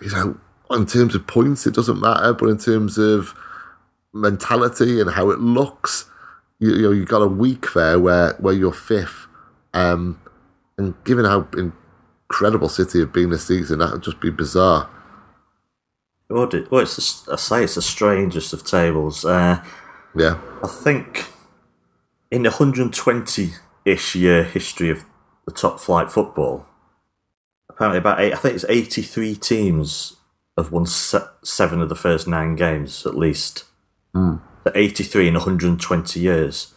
[0.00, 0.38] you know,
[0.70, 2.32] in terms of points, it doesn't matter.
[2.32, 3.34] But in terms of
[4.12, 6.06] mentality and how it looks,
[6.58, 9.26] you, you know, you've got a week there where where you're fifth.
[9.74, 10.20] Um,
[10.78, 14.90] and given how incredible City have been this season, that would just be bizarre.
[16.28, 19.24] Well, it- well, it's the- I say it's the strangest of tables.
[19.24, 19.62] Uh,
[20.14, 21.26] Yeah, I think
[22.30, 25.04] in the 120-ish year history of
[25.46, 26.66] the top flight football,
[27.68, 30.16] apparently about eight, I think it's 83 teams
[30.56, 33.64] have won se- seven of the first nine games at least.
[34.64, 36.72] So 83 in 120 years.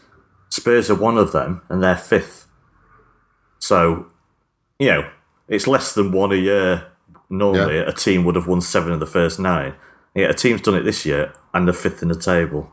[0.50, 2.46] Spurs are one of them, and they're fifth.
[3.60, 4.08] So,
[4.78, 5.10] you know,
[5.48, 6.88] it's less than one a year.
[7.30, 7.84] Normally, Yeah.
[7.88, 9.76] a team would have won seven of the first nine.
[10.16, 12.72] Yeah, a team's done it this year, and they're fifth in the table.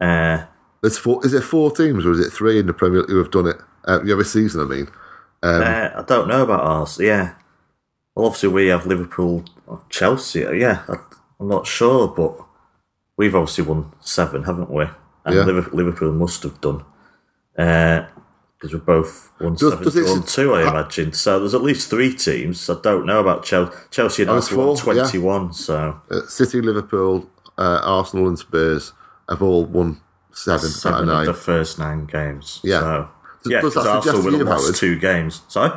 [0.00, 0.44] Uh,
[0.80, 1.24] there's four.
[1.24, 3.46] Is it four teams or is it three in the Premier League who have done
[3.46, 3.56] it?
[3.84, 4.88] Uh, the other season, I mean.
[5.42, 6.98] Um, Uh, I don't know about ours.
[7.00, 7.34] Yeah.
[8.14, 9.44] Well, obviously we have Liverpool,
[9.90, 10.40] Chelsea.
[10.40, 10.96] Yeah, I,
[11.40, 12.36] I'm not sure, but
[13.16, 14.84] we've obviously won seven, haven't we?
[15.24, 15.44] And Yeah.
[15.44, 16.84] Liverpool, Liverpool must have done
[18.62, 21.12] because we're both won Does- seven, does it- two, I ha- imagine.
[21.12, 22.70] So there's at least three teams.
[22.70, 23.72] I don't know about Chelsea.
[23.90, 25.02] Chelsea and Oh, Arsenal won yeah.
[25.02, 25.52] 21.
[25.52, 28.92] So Uh, City, Liverpool, uh, Arsenal, and Spurs
[29.28, 30.00] have all won
[30.30, 31.26] seven, seven of of nine.
[31.26, 32.60] the first nine games.
[32.62, 32.78] Yeah.
[32.80, 33.08] So,
[33.42, 34.74] Does- yeah, does that Arsenal to have you, lost Howard?
[34.76, 35.42] two games.
[35.48, 35.72] Sorry.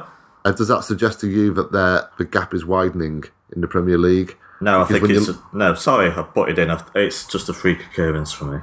[0.45, 3.23] Uh, does that suggest to you that their- the gap is widening
[3.55, 4.37] in the Premier League?
[4.61, 5.73] No, I think it's you- a, no.
[5.73, 6.71] Sorry, I put it in.
[6.93, 8.59] It's just a freak occurrence for me.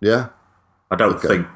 [0.00, 0.26] Yeah,
[0.90, 1.28] I don't Okay.
[1.28, 1.46] think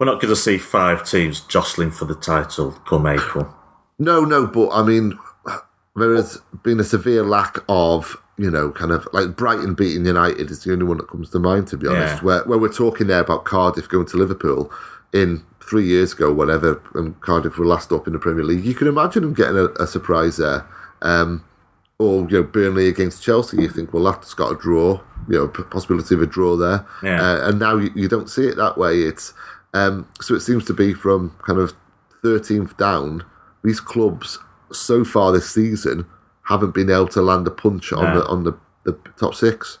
[0.00, 3.54] we're not going to see five teams jostling for the title come April.
[3.98, 5.16] no, no, but I mean,
[5.94, 10.50] there has been a severe lack of you know, kind of like Brighton beating United
[10.50, 12.16] is the only one that comes to mind, to be honest.
[12.16, 12.20] Yeah.
[12.22, 14.72] Where where we're talking there about Cardiff going to Liverpool
[15.12, 18.64] in three years ago, whatever, and Cardiff were last up in the Premier League.
[18.64, 20.66] You can imagine them getting a, a surprise there.
[21.02, 21.44] Um,
[21.98, 25.48] or you know Burnley against Chelsea, you think, well, that's got a draw, you know,
[25.48, 27.20] possibility of a draw there, Yeah.
[27.22, 29.00] uh, and now you, you don't see it that way.
[29.02, 29.34] It's
[29.74, 31.72] um, so it seems to be from kind of
[32.22, 33.24] thirteenth down.
[33.62, 34.38] These clubs
[34.72, 36.06] so far this season
[36.44, 38.20] haven't been able to land a punch on No.
[38.20, 38.52] the on the,
[38.84, 39.78] the top six.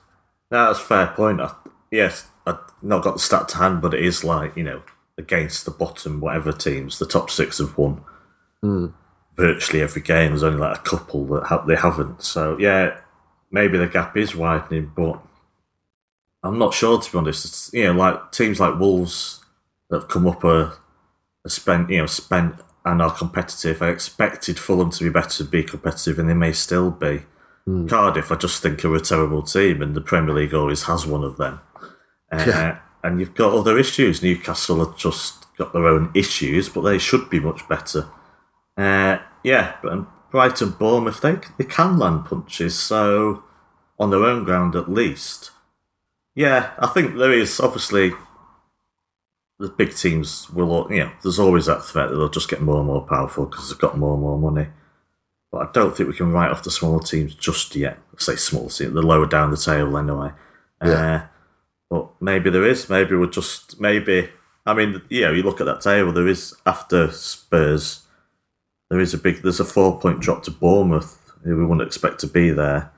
[0.50, 1.40] No, that's a fair point.
[1.40, 1.52] I,
[1.90, 4.82] yes, I've not got the stat to hand, but it is like you know
[5.18, 8.02] against the bottom whatever teams, the top six have won
[9.36, 10.30] virtually every game.
[10.30, 12.22] There's only like a couple that ha- they haven't.
[12.22, 12.98] So yeah,
[13.50, 15.20] maybe the gap is widening, but
[16.42, 17.44] I'm not sure to be honest.
[17.44, 19.44] It's, you know, like teams like Wolves
[19.90, 20.72] that have come up a,
[21.44, 23.82] a spent you know spent and are competitive.
[23.82, 27.22] I expected Fulham to be better, to be competitive, and they may still be.
[27.88, 31.24] Cardiff, I just think are a terrible team, and the Premier League always has one
[31.24, 31.60] of them.
[32.32, 32.78] Uh, Yeah.
[33.02, 34.22] And you've got other issues.
[34.22, 38.06] Newcastle have just got their own issues, but they should be much better.
[38.76, 42.78] Uh, yeah, but and Brighton, Bournemouth, they they can land punches.
[42.78, 43.42] So
[43.98, 45.50] on their own ground, at least.
[46.36, 48.12] Yeah, I think there is obviously
[49.60, 50.88] the big teams will.
[50.90, 53.68] You know, there's always that threat that they'll just get more and more powerful because
[53.68, 54.68] they've got more and more money.
[55.52, 57.98] But I don't think we can write off the smaller teams just yet.
[58.14, 60.30] I say small teams, the lower down the table anyway.
[60.82, 61.14] Yeah.
[61.14, 61.26] Uh,
[61.90, 62.88] but maybe there is.
[62.88, 64.30] Maybe we're just maybe.
[64.64, 66.12] I mean, you know, you look at that table.
[66.12, 68.06] There is after Spurs,
[68.88, 69.42] there is a big.
[69.42, 72.90] There's a four point drop to Bournemouth, who we wouldn't expect to be there.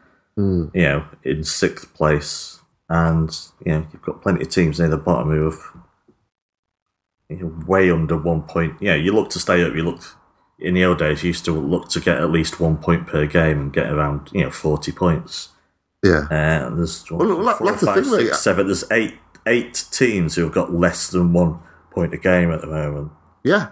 [0.74, 4.96] You know, in sixth place, and you know you've got plenty of teams near the
[4.96, 5.60] bottom who have
[7.66, 8.74] way under one point.
[8.80, 9.74] Yeah, you look to stay up.
[9.74, 10.00] You look
[10.58, 11.22] in the old days.
[11.22, 14.30] You used to look to get at least one point per game and get around
[14.32, 15.50] you know forty points.
[16.04, 18.66] Yeah, Uh, there's Well, four, that's the thing, six, seven.
[18.66, 19.14] There's eight
[19.46, 21.60] eight teams who have got less than one
[21.90, 23.12] point a game at the moment.
[23.44, 23.68] yeah,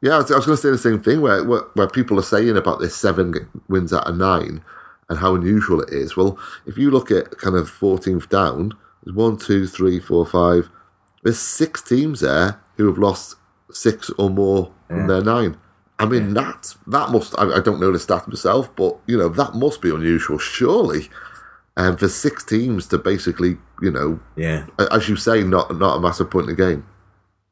[0.00, 0.14] yeah.
[0.14, 2.22] I was, I was going to say the same thing where, where where people are
[2.22, 3.34] saying about this seven
[3.68, 4.62] wins out of nine.
[5.10, 6.16] and how unusual it is.
[6.16, 10.70] Well, if you look at kind of 14th down, there's one, two, three, four, five.
[11.22, 13.36] There's six teams there who have lost
[13.70, 15.56] six or more from their nine.
[15.98, 17.38] I mean, that that must.
[17.38, 21.08] I, I don't know the stat myself, but you know that must be unusual, surely.
[21.76, 24.66] And for six teams to basically, you know, Yeah.
[24.92, 26.86] as you say, not not a massive point in the game.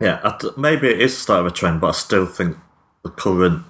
[0.01, 2.57] Yeah, maybe it is the start of a trend, but I still think
[3.05, 3.65] the current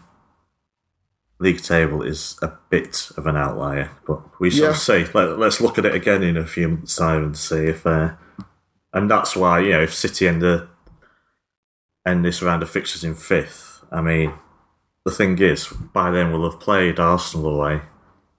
[1.38, 3.90] league table is a bit of an outlier.
[4.07, 4.74] But we shall Yeah.
[4.74, 5.07] see.
[5.12, 7.86] Let, let's look at it again in a few months' time and see if.
[7.86, 8.12] Uh,
[8.92, 10.68] and that's why you know if City end the
[12.07, 13.84] end this round of fixtures in fifth.
[13.90, 14.34] I mean,
[15.05, 17.82] the thing is, by then we'll have played Arsenal away,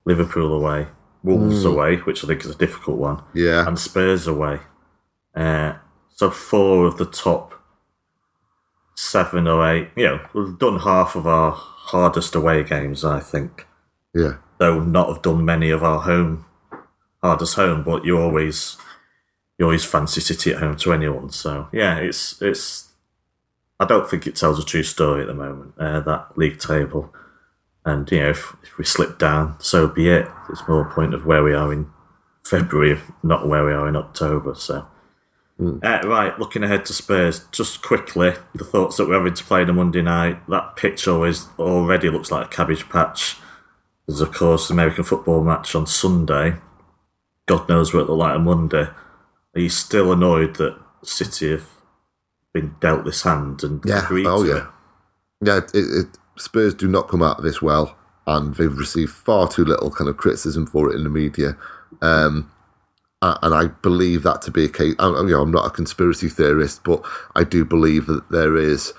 [0.05, 0.87] Liverpool away,
[1.23, 4.59] Wolves away, which I think is a difficult one Yeah, and Spurs away.
[5.33, 5.75] Uh,
[6.09, 7.53] so four of the top
[8.95, 9.89] seven or eight.
[9.95, 13.67] You know, we've done half of our hardest away games, I think.
[14.13, 16.45] yeah, Though not have done many of our home
[17.21, 18.77] hardest home, but you always
[19.57, 21.29] you always fancy City at home to anyone.
[21.29, 22.89] So yeah, it's it's.
[23.83, 25.73] I don't think it tells a true story at the moment.
[25.77, 27.13] Uh, that league table,
[27.83, 30.25] and you know, if, if we slip down, so be it.
[30.49, 31.89] It's more a point of where we are in
[32.45, 34.55] February, not where we are in October.
[34.55, 34.87] So.
[35.59, 39.61] Uh, right, looking ahead to Spurs, just quickly, the thoughts that we're having to play
[39.61, 40.39] on a Monday night.
[40.47, 43.35] That pitch always already looks like a cabbage patch.
[44.07, 46.55] There's, of course, the American football match on Sunday.
[47.47, 48.87] God knows what it'll look like on Monday.
[49.55, 51.67] Are you still annoyed that City have
[52.53, 54.05] been dealt this hand and yeah.
[54.05, 54.63] agreed Oh to yeah, it?
[55.41, 55.57] yeah.
[55.57, 57.95] It, it, Spurs do not come out of this well,
[58.25, 61.57] and they've received far too little kind of criticism for it in the media.
[62.01, 62.51] Um,
[63.21, 64.95] and I believe that to be a case.
[64.99, 68.93] I'm, you know, I'm not a conspiracy theorist, but I do believe that there is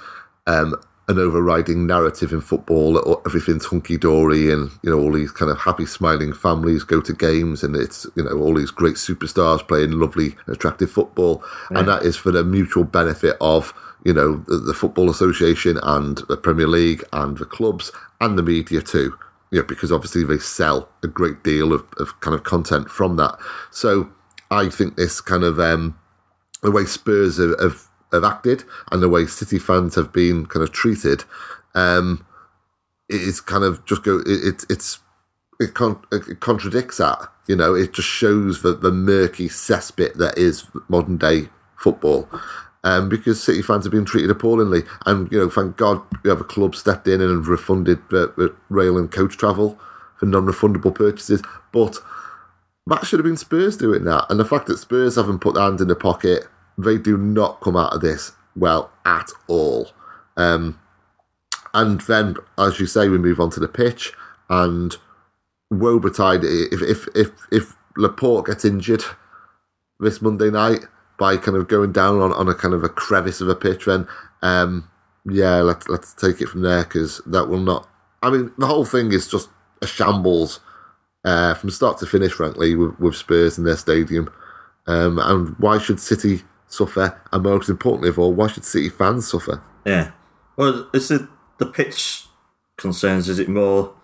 [0.47, 0.75] um,
[1.07, 5.51] an overriding narrative in football that everything's hunky dory, and you know all these kind
[5.51, 9.67] of happy, smiling families go to games, and it's you know all these great superstars
[9.67, 13.75] playing lovely, attractive football, and that is for the mutual benefit of
[14.05, 17.91] you know the, the football association and the Premier League and the clubs
[18.21, 19.17] and the media too.
[19.51, 23.17] You know, because obviously they sell a great deal of, of kind of content from
[23.17, 23.39] that.
[23.71, 24.11] So
[24.51, 25.97] I think this kind of um,
[26.63, 27.84] the way Spurs have, have,
[28.15, 31.25] have acted and the way City fans have been kind of treated,
[31.75, 32.27] um,
[33.09, 34.21] it is kind of just go.
[34.21, 35.01] It, it it's
[35.61, 37.19] it, con- it contradicts that.
[37.47, 42.29] You know, it just shows the the murky cesspit that is modern day football.
[42.85, 46.41] Um, because City fans have been treated appallingly, and you know, thank God we have
[46.41, 49.79] a club stepped in and refunded uh, uh, rail and coach travel
[50.19, 51.43] for non-refundable purchases.
[51.73, 51.99] But
[52.87, 54.27] that should have been Spurs doing that.
[54.29, 56.47] And the fact that Spurs haven't put their hand in the pocket,
[56.77, 59.91] they do not come out of this well at all.
[60.37, 60.81] Um,
[61.72, 64.12] and then, as you say, we move on to the pitch,
[64.49, 64.97] and
[65.70, 69.05] woe betide if if if if Laporte gets injured
[69.99, 70.81] this Monday night
[71.18, 73.87] by kind of going down on, on a kind of a crevice of a pitch,
[73.87, 74.07] then
[74.43, 74.89] um,
[75.25, 77.89] yeah, let's let's take it from there because that will not.
[78.22, 79.49] I mean, the whole thing is just
[79.83, 80.61] a shambles
[81.25, 84.33] uh, from start to finish, frankly, with, with Spurs in their stadium.
[84.87, 86.43] Um, and why should City
[86.75, 87.20] suffer?
[87.33, 89.62] And most importantly of all, why should City fans suffer?
[89.85, 90.11] Yeah.
[90.57, 91.22] Well, is it
[91.59, 92.27] the pitch
[92.77, 93.29] concerns?
[93.29, 93.95] Is it more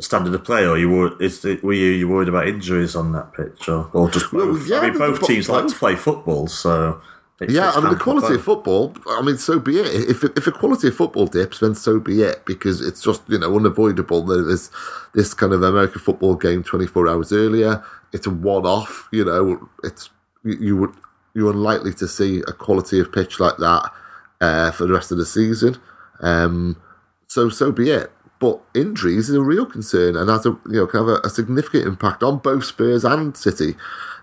[0.00, 3.12] standard of play, or you were is it, were you you worried about injuries on
[3.12, 4.66] that pitch, or, or just Well, both?
[4.68, 7.00] yeah, I mean, both bo- teams like to play football, so
[7.40, 9.86] it- Yeah, it's I mean, the quality of football, I mean, so be it.
[10.10, 13.38] If, if the quality of football dips, then so be it, because it's just, you
[13.38, 14.70] know, unavoidable that there's
[15.14, 17.84] this kind of American football game 24 hours earlier.
[18.12, 20.08] It's a one off, you know, it's,
[20.44, 20.94] you, you would,
[21.34, 23.90] you're unlikely to see a quality of pitch like that
[24.40, 25.76] uh, for the rest of the season.
[26.20, 26.80] Um,
[27.26, 28.10] so, so be it.
[28.38, 31.30] But injuries is a real concern and has a, you know, kind of a, a
[31.30, 33.76] significant impact on both Spurs and City.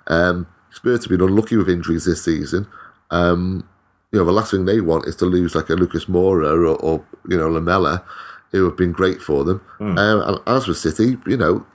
[0.07, 2.67] Um, Spurs have been unlucky with injuries this season.
[3.11, 3.67] Um,
[4.11, 6.75] you know, the last thing they want is to lose like a Lucas Moura or,
[6.77, 8.03] or you know, Lamela,
[8.51, 9.61] who have been great for them.
[9.97, 11.65] Um, and as for City, you know,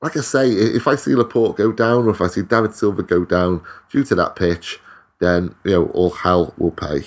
[0.00, 3.02] like I say, if I see Laporte go down or if I see David Silva
[3.02, 4.78] go down due to that pitch,
[5.20, 7.04] then, you know, all hell will pay.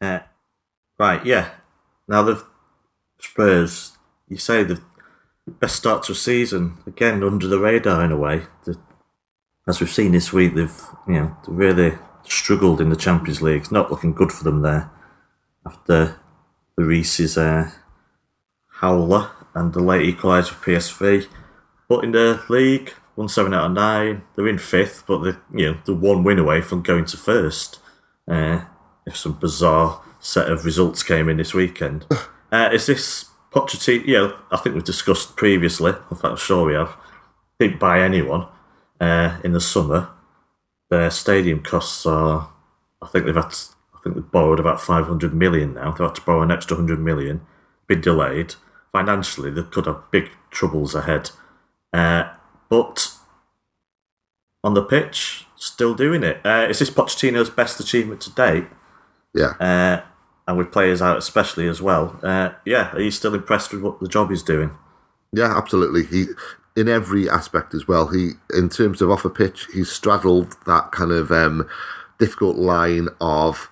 [0.00, 0.20] Uh,
[0.98, 1.50] right, yeah.
[2.06, 2.42] Now the
[3.20, 3.98] Spurs,
[4.28, 4.80] you say the
[5.46, 8.42] best start to a season again under the radar in a way.
[8.64, 8.78] The,
[9.66, 13.62] as we've seen this week, they've you know really struggled in the Champions League.
[13.62, 14.90] It's not looking good for them there
[15.66, 16.16] after
[16.76, 17.70] the Reese's uh,
[18.68, 21.26] howler and the late equaliser for PSV.
[21.88, 24.22] But in the league, won seven out of nine.
[24.36, 27.80] They're in fifth, but they you know they're one win away from going to first.
[28.26, 28.62] Uh,
[29.06, 32.04] if some bizarre set of results came in this weekend,
[32.52, 35.92] uh, is this Pochettino, yeah, I think we've discussed previously.
[36.10, 36.96] In fact, I'm sure we have.
[37.58, 38.46] Didn't buy anyone
[39.00, 40.10] uh, in the summer.
[40.90, 42.50] Their stadium costs are,
[43.02, 45.90] I think they've had, to- I think they've borrowed about 500 million now.
[45.90, 47.40] They've had to borrow an extra 100 million.
[47.86, 48.54] Been delayed
[48.92, 49.50] financially.
[49.50, 51.30] They could have big troubles ahead.
[51.92, 52.30] Uh,
[52.68, 53.12] but
[54.64, 56.40] on the pitch, still doing it.
[56.44, 58.66] Uh, is this Pochettino's best achievement to date?
[59.34, 59.52] Yeah.
[59.60, 60.02] uh,
[60.46, 62.18] and with players out especially as well.
[62.22, 64.70] Uh, yeah, are you still impressed with what the job he's doing?
[65.32, 66.04] Yeah, absolutely.
[66.04, 66.24] He
[66.74, 68.08] in every aspect as well.
[68.08, 71.68] He in terms of off a pitch, he's straddled that kind of um,
[72.18, 73.68] difficult line of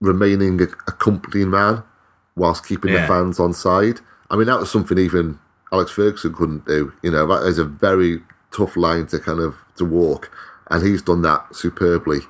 [0.00, 1.84] remaining a, a company man
[2.34, 3.02] whilst keeping Yeah.
[3.02, 4.00] the fans on side.
[4.30, 5.38] I mean, that was something even
[5.74, 6.92] Alex Ferguson couldn't do.
[7.02, 8.20] You know, that is a very
[8.52, 10.30] tough line to kind of to walk,
[10.70, 12.20] and he's done that superbly.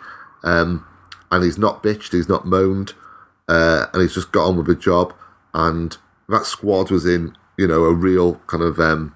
[0.43, 0.87] Um,
[1.31, 2.95] and he's not bitched, he's not moaned,
[3.49, 5.13] uh, and he's just got on with the job.
[5.53, 5.97] And
[6.31, 9.15] that squad was in, you know, a real kind of um,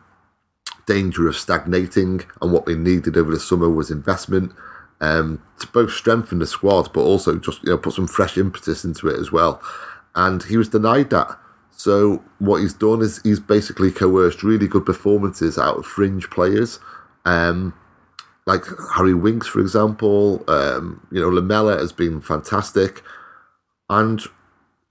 [0.87, 2.21] danger of stagnating.
[2.43, 4.53] And what they needed over the summer was investment
[5.01, 8.85] um, to both strengthen the squad, but also just you know put some fresh impetus
[8.85, 9.63] into it as well.
[10.15, 11.39] And he was denied that.
[11.79, 16.81] So what he's done is he's basically coerced really good performances out of fringe players.
[17.25, 17.73] Um,
[18.47, 18.65] like
[18.97, 20.43] Harry Winks, for example.
[20.49, 23.05] Um, you know, Lamela has been fantastic,
[23.89, 24.21] and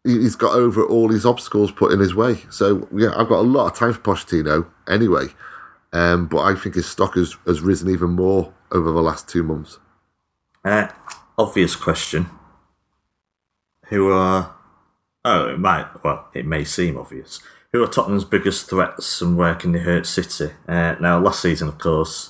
[0.06, 2.46] he- he's got over all these obstacles put in his way.
[2.50, 5.34] So yeah, I've got a lot of time for Pochettino anyway,
[5.92, 9.44] um, but I think his stock has, has risen even more over the last two
[9.44, 9.80] months.
[10.64, 10.88] Uh,
[11.38, 12.30] obvious question.
[13.90, 14.54] Who are.
[15.30, 15.88] Oh, it might.
[16.06, 17.42] Well, it may seem obvious.
[17.74, 20.54] Who are Tottenham's biggest threats and where can they hurt City?
[20.70, 22.30] Uh, now, last season, of course,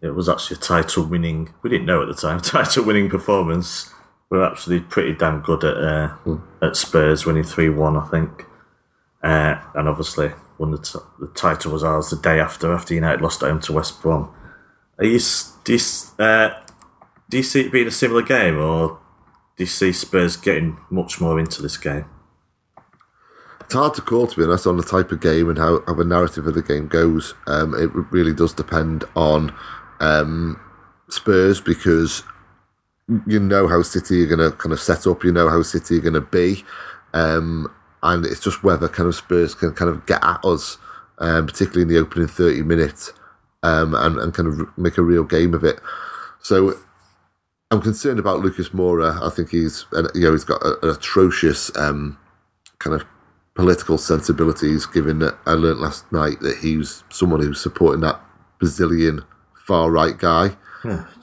[0.00, 1.52] it was actually a title winning.
[1.62, 2.40] We didn't know at the time.
[2.42, 3.92] Title winning performance.
[4.30, 8.46] We were actually pretty damn good at uh, at Spurs, winning three one, I think.
[9.22, 13.20] Uh, and obviously, when the, t- the title was ours the day after after United
[13.20, 14.32] lost home to West Brom.
[14.98, 15.20] Are you,
[15.64, 16.58] do you, uh,
[17.28, 18.98] do you see it being a similar game, or
[19.56, 22.04] do you see Spurs getting much more into this game?
[23.60, 25.94] It's hard to call, to be honest, on the type of game and how, how
[25.94, 27.34] the narrative of the game goes.
[27.46, 29.52] Um, it really does depend on
[29.98, 30.60] um,
[31.08, 32.22] Spurs because
[33.26, 35.96] you know how City are going to kind of set up, you know how City
[35.96, 36.64] are going to be,
[37.12, 40.78] um, and it's just whether kind of Spurs can kind of get at us,
[41.18, 43.12] um, particularly in the opening 30 minutes,
[43.62, 45.80] um, and, and kind of make a real game of it.
[46.40, 46.78] So
[47.70, 49.20] I'm concerned about Lucas Moura.
[49.20, 52.16] I think he's, you know, he's got a, an atrocious um,
[52.78, 53.04] kind of
[53.54, 58.20] political sensibilities, given that I learnt last night that he was someone who's supporting that
[58.58, 59.24] Brazilian
[59.66, 60.56] far right guy.
[60.84, 61.04] yeah.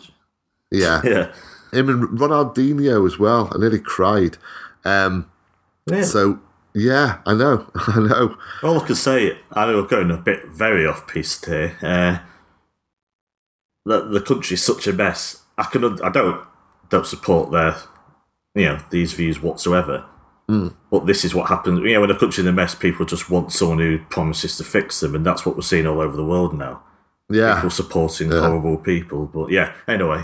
[1.03, 1.31] Yeah.
[1.71, 3.51] Him and Ronaldinho as well.
[3.53, 4.37] I nearly cried.
[4.83, 5.29] Um,
[5.85, 6.01] yeah.
[6.01, 6.39] so,
[6.73, 7.69] yeah, I know.
[7.75, 8.37] I know.
[8.63, 11.77] All I can say, I know we're going a bit very off piste here.
[11.81, 12.19] Uh,
[13.85, 15.42] the the country's such a mess.
[15.57, 16.41] I can I don't
[16.89, 17.75] don't support their
[18.55, 20.05] you know these views whatsoever.
[20.91, 21.79] But this is what happens.
[21.79, 24.63] You know, when a country's in a mess, people just want someone who promises to
[24.63, 26.83] fix them, and that's what we're seeing all over the world now.
[27.29, 27.55] Yeah.
[27.55, 29.25] People supporting horrible people.
[29.25, 30.23] But yeah, anyway,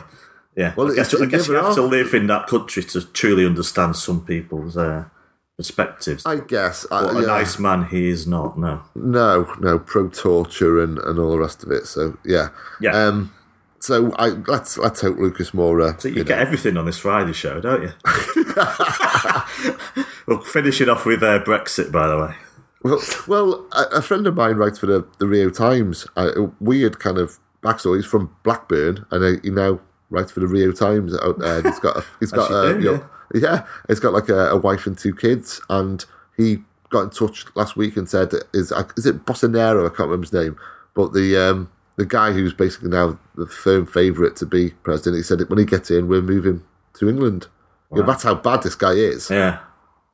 [0.56, 0.74] yeah.
[0.76, 3.02] Well, I guess, it's- I guess yeah, you have to live in that country to
[3.02, 5.06] truly understand some people's uh,
[5.58, 6.26] perspectives.
[6.28, 6.86] I guess.
[6.92, 7.26] I, but a yeah.
[7.26, 8.60] nice man, he is not.
[8.60, 8.84] No.
[8.94, 11.88] No, no, pro torture and, and all the rest of it.
[11.88, 12.50] So, yeah.
[12.80, 12.92] Yeah.
[12.92, 13.34] Um,
[13.80, 16.00] so I let's let's hope Lucas Moura.
[16.02, 17.94] So you, you get know, everything on this Friday show, don't you?
[20.28, 22.36] we'll finish it off with uh, Brexit, by the way.
[22.82, 26.08] Well, well, a, a friend of mine writes for the, the Rio Times.
[26.16, 27.98] Uh, A weird kind of backstory.
[27.98, 31.58] He's from Blackburn, and uh, he now writes for the Rio Times out there.
[31.58, 34.50] And he's got a, he's got a, do, you know, yeah, he's got like a,
[34.50, 36.06] a wife and two kids, and
[36.38, 36.60] he
[36.90, 39.86] got in touch last week and said, "Is is it Bolsonaro?
[39.86, 40.58] I can't remember his name,
[40.94, 41.70] but the um,
[42.00, 45.18] the guy who's basically now the firm favourite to be president.
[45.18, 46.64] He said when he gets in, we're moving
[46.98, 47.48] to England.
[47.92, 49.60] You know, that's how bad this guy is Yeah.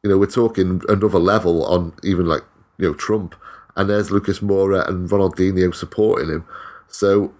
[0.01, 2.41] you know, we're talking another level on even like,
[2.79, 3.35] you know, Trump.
[3.75, 6.45] And there's Lucas Moura and Ronaldinho supporting him.
[6.87, 7.33] So,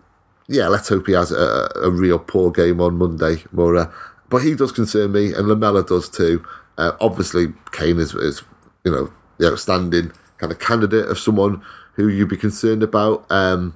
[0.48, 3.92] yeah, let's hope he has a, a real poor game on Monday, Moura.
[4.30, 6.46] But he does concern me, and Lamela does too.
[6.78, 8.44] Uh, obviously, Kane is, is,
[8.84, 11.62] you know, the outstanding kind of candidate of someone
[11.94, 13.26] who you'd be concerned about.
[13.32, 13.74] Um,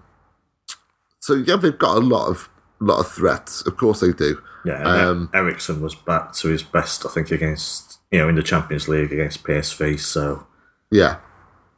[1.30, 2.50] so, yeah, they've got a lot of
[2.80, 3.62] lot of threats.
[3.66, 4.42] Of course they do.
[4.66, 4.82] Yeah.
[4.84, 8.88] Um, Eriksen was back to his best, I think, against, you know, in the Champions
[8.88, 10.00] League against PSV.
[10.00, 10.46] So
[10.92, 11.18] Yeah.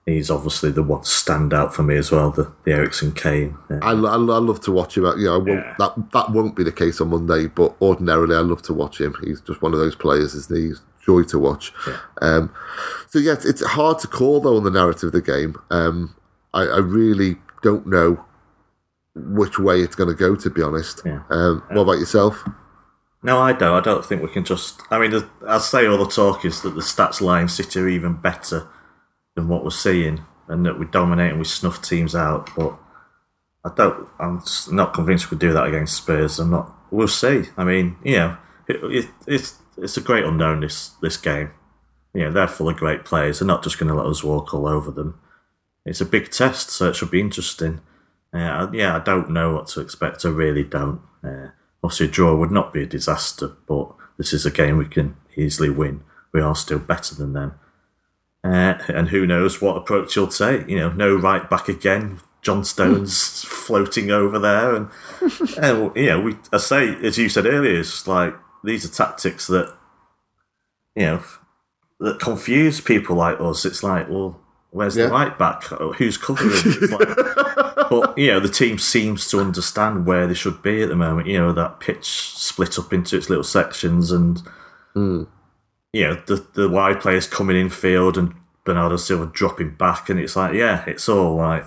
[0.05, 3.57] he's obviously the one to stand out for me as well, the, the Eriksen Kane.
[3.69, 3.79] Yeah.
[3.81, 5.05] I, I, I love to watch him.
[5.17, 5.75] You know, I won't, Yeah.
[5.79, 9.15] that that won't be the case on Monday, but ordinarily I love to watch him.
[9.23, 10.67] He's just one of those players, isn't he?
[10.69, 11.71] He's joy to watch.
[12.21, 12.51] Um,
[13.09, 15.55] so yeah, it's, it's hard to call though on the narrative of the game.
[15.71, 16.15] Um,
[16.53, 18.23] I, I really don't know
[19.25, 20.35] which way it's going to go.
[20.35, 21.21] To be honest, Yeah.
[21.29, 22.43] um, what about yourself?
[23.23, 23.75] No, I don't.
[23.75, 24.81] I don't think we can just.
[24.89, 28.13] I mean, I'd say all the talk is that the stats line City are even
[28.15, 28.67] better
[29.35, 32.49] than what we're seeing, and that we dominate and we snuff teams out.
[32.55, 32.77] But
[33.63, 34.07] I don't.
[34.19, 34.41] I'm
[34.71, 36.39] not convinced we do that against Spurs.
[36.39, 36.75] I'm not.
[36.89, 37.43] We'll see.
[37.57, 41.51] I mean, you know, it, it, it's it's a great unknown this this game.
[42.13, 43.39] You know, they're full of great players.
[43.39, 45.19] They're not just going to let us walk all over them.
[45.85, 47.81] It's a big test, so it should be interesting.
[48.33, 50.25] Uh, yeah, I don't know what to expect.
[50.25, 51.01] I really don't.
[51.23, 51.47] Uh,
[51.83, 55.15] obviously, a draw would not be a disaster, but this is a game we can
[55.35, 56.03] easily win.
[56.33, 57.55] We are still better than them.
[58.43, 60.67] Uh, and who knows what approach you'll take?
[60.67, 62.19] You know, no right back again.
[62.41, 64.89] John Stones floating over there, and,
[65.61, 66.37] and you know, we.
[66.51, 69.71] I say, as you said earlier, it's like these are tactics that
[70.95, 71.23] you know
[71.99, 73.63] that confuse people like us.
[73.63, 74.39] It's like, well,
[74.71, 75.05] where's Yeah.
[75.07, 75.65] the right back?
[75.65, 76.49] Who's covering?
[76.51, 77.09] It's like,
[77.91, 81.27] but you know, the team seems to understand where they should be at the moment.
[81.27, 84.41] You know, that pitch split up into its little sections, and
[85.91, 88.33] you know, the the wide players coming in field and
[88.63, 91.65] Bernardo Silva dropping back, and it's like, yeah, it's all like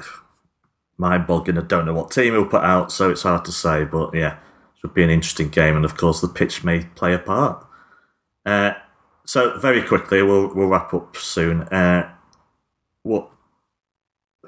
[0.96, 1.58] mind boggling.
[1.58, 3.84] I don't know what team he'll put out, so it's hard to say.
[3.84, 7.12] But yeah, it should be an interesting game, and of course, the pitch may play
[7.12, 7.66] a part.
[8.46, 8.72] Uh,
[9.26, 11.64] so very quickly, we'll we'll wrap up soon.
[11.64, 12.10] Uh,
[13.02, 13.30] what?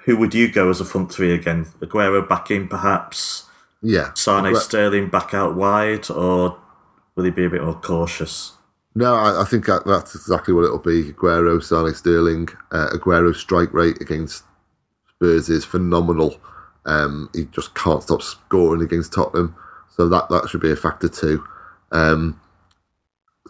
[0.07, 1.67] Who would you go as a front three again?
[1.81, 3.45] Aguero back in, perhaps.
[3.83, 6.59] Yeah, Sane, Aguero- Sterling back out wide, or
[7.15, 8.53] will he be a bit more cautious?
[8.95, 11.13] No, I, I think that, that's exactly what it'll be.
[11.13, 12.49] Aguero, Sane, Sterling.
[12.73, 14.45] Uh, Aguero's strike rate against
[15.11, 16.37] Spurs is phenomenal.
[16.87, 19.55] Um, he just can't stop scoring against Tottenham,
[19.95, 21.45] so that that should be a factor too.
[21.93, 22.41] Um,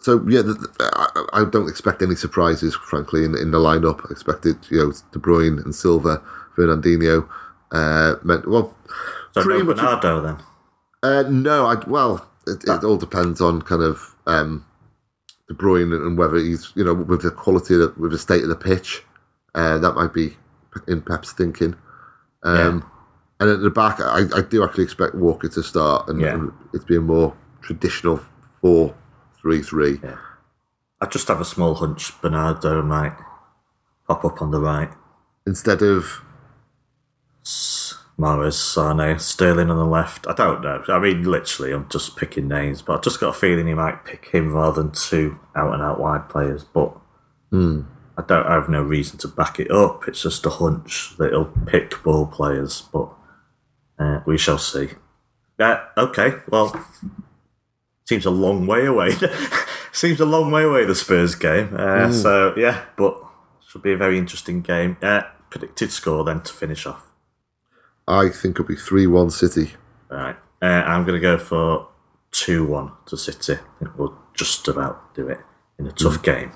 [0.01, 0.91] so yeah, the, the-
[1.33, 4.01] I, I don't expect any surprises, frankly, in, in the lineup.
[4.09, 6.21] I expected you know De Bruyne and Silva,
[6.57, 7.27] Fernandinho.
[7.71, 8.75] Uh, meant well,
[9.33, 10.37] So pretty no much- Bernardo then.
[11.03, 14.65] uh, no, I well, it, it all depends on kind of um,
[15.49, 18.43] De Bruyne and whether he's you know with the quality of the, with the state
[18.43, 19.03] of the pitch.
[19.55, 20.37] Uh, that might be
[20.87, 21.75] in Pep's thinking.
[22.43, 22.89] Um,
[23.39, 26.33] And at the back, I, I do actually expect Walker to start, and, Yeah.
[26.35, 28.19] and it's be a more traditional
[28.61, 28.95] four
[29.41, 29.99] three three.
[31.01, 33.15] I just have a small hunch Bernardo might
[34.07, 34.89] pop up on the right.
[35.45, 36.21] instead of
[38.19, 40.25] Mahrez, Sane, Sterling on the left.
[40.27, 40.83] I don't know.
[40.87, 44.05] I mean, literally, I'm just picking names, but I've just got a feeling he might
[44.05, 46.63] pick him rather than two out and out wide players.
[46.63, 46.97] But
[48.17, 50.07] I don't I have no reason to back it up.
[50.07, 53.09] It's just a hunch that he'll pick ball players, but
[53.99, 54.89] uh, we shall see.
[55.59, 56.33] Yeah, okay.
[56.49, 56.85] Well,
[58.05, 59.11] seems a long way away.
[59.91, 61.75] seems a long way away the Spurs game.
[61.77, 63.15] Uh, So yeah, but
[63.67, 64.97] should be a very interesting game.
[65.01, 67.06] Uh, predicted score then to finish off.
[68.07, 69.73] I think it'll be three one City.
[70.09, 70.35] Right.
[70.61, 71.87] Uh, I'm going to go for
[72.31, 73.53] 2 1 to City.
[73.53, 75.39] I think we'll just about do it
[75.79, 76.51] in a tough game.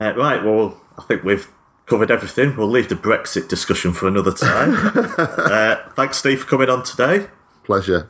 [0.00, 1.48] Uh, right, well, I think we've
[1.86, 2.56] covered everything.
[2.56, 4.74] We'll leave the Brexit discussion for another time.
[5.18, 7.26] uh, thanks, Steve, for coming on today.
[7.64, 8.08] Pleasure.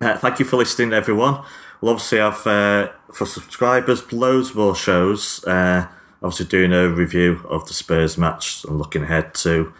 [0.00, 1.42] Uh, thank you for listening, everyone.
[1.80, 5.44] We'll obviously have, uh, for subscribers, loads more shows.
[5.44, 5.88] Uh,
[6.22, 9.72] obviously, doing a review of the Spurs match and looking ahead to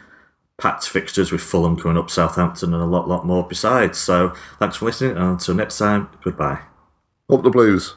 [0.59, 3.99] packed fixtures with Fulham coming up, Southampton, and a lot, lot more besides.
[3.99, 6.61] So, thanks for listening, and until next time, goodbye.
[7.31, 7.97] Up the Blues.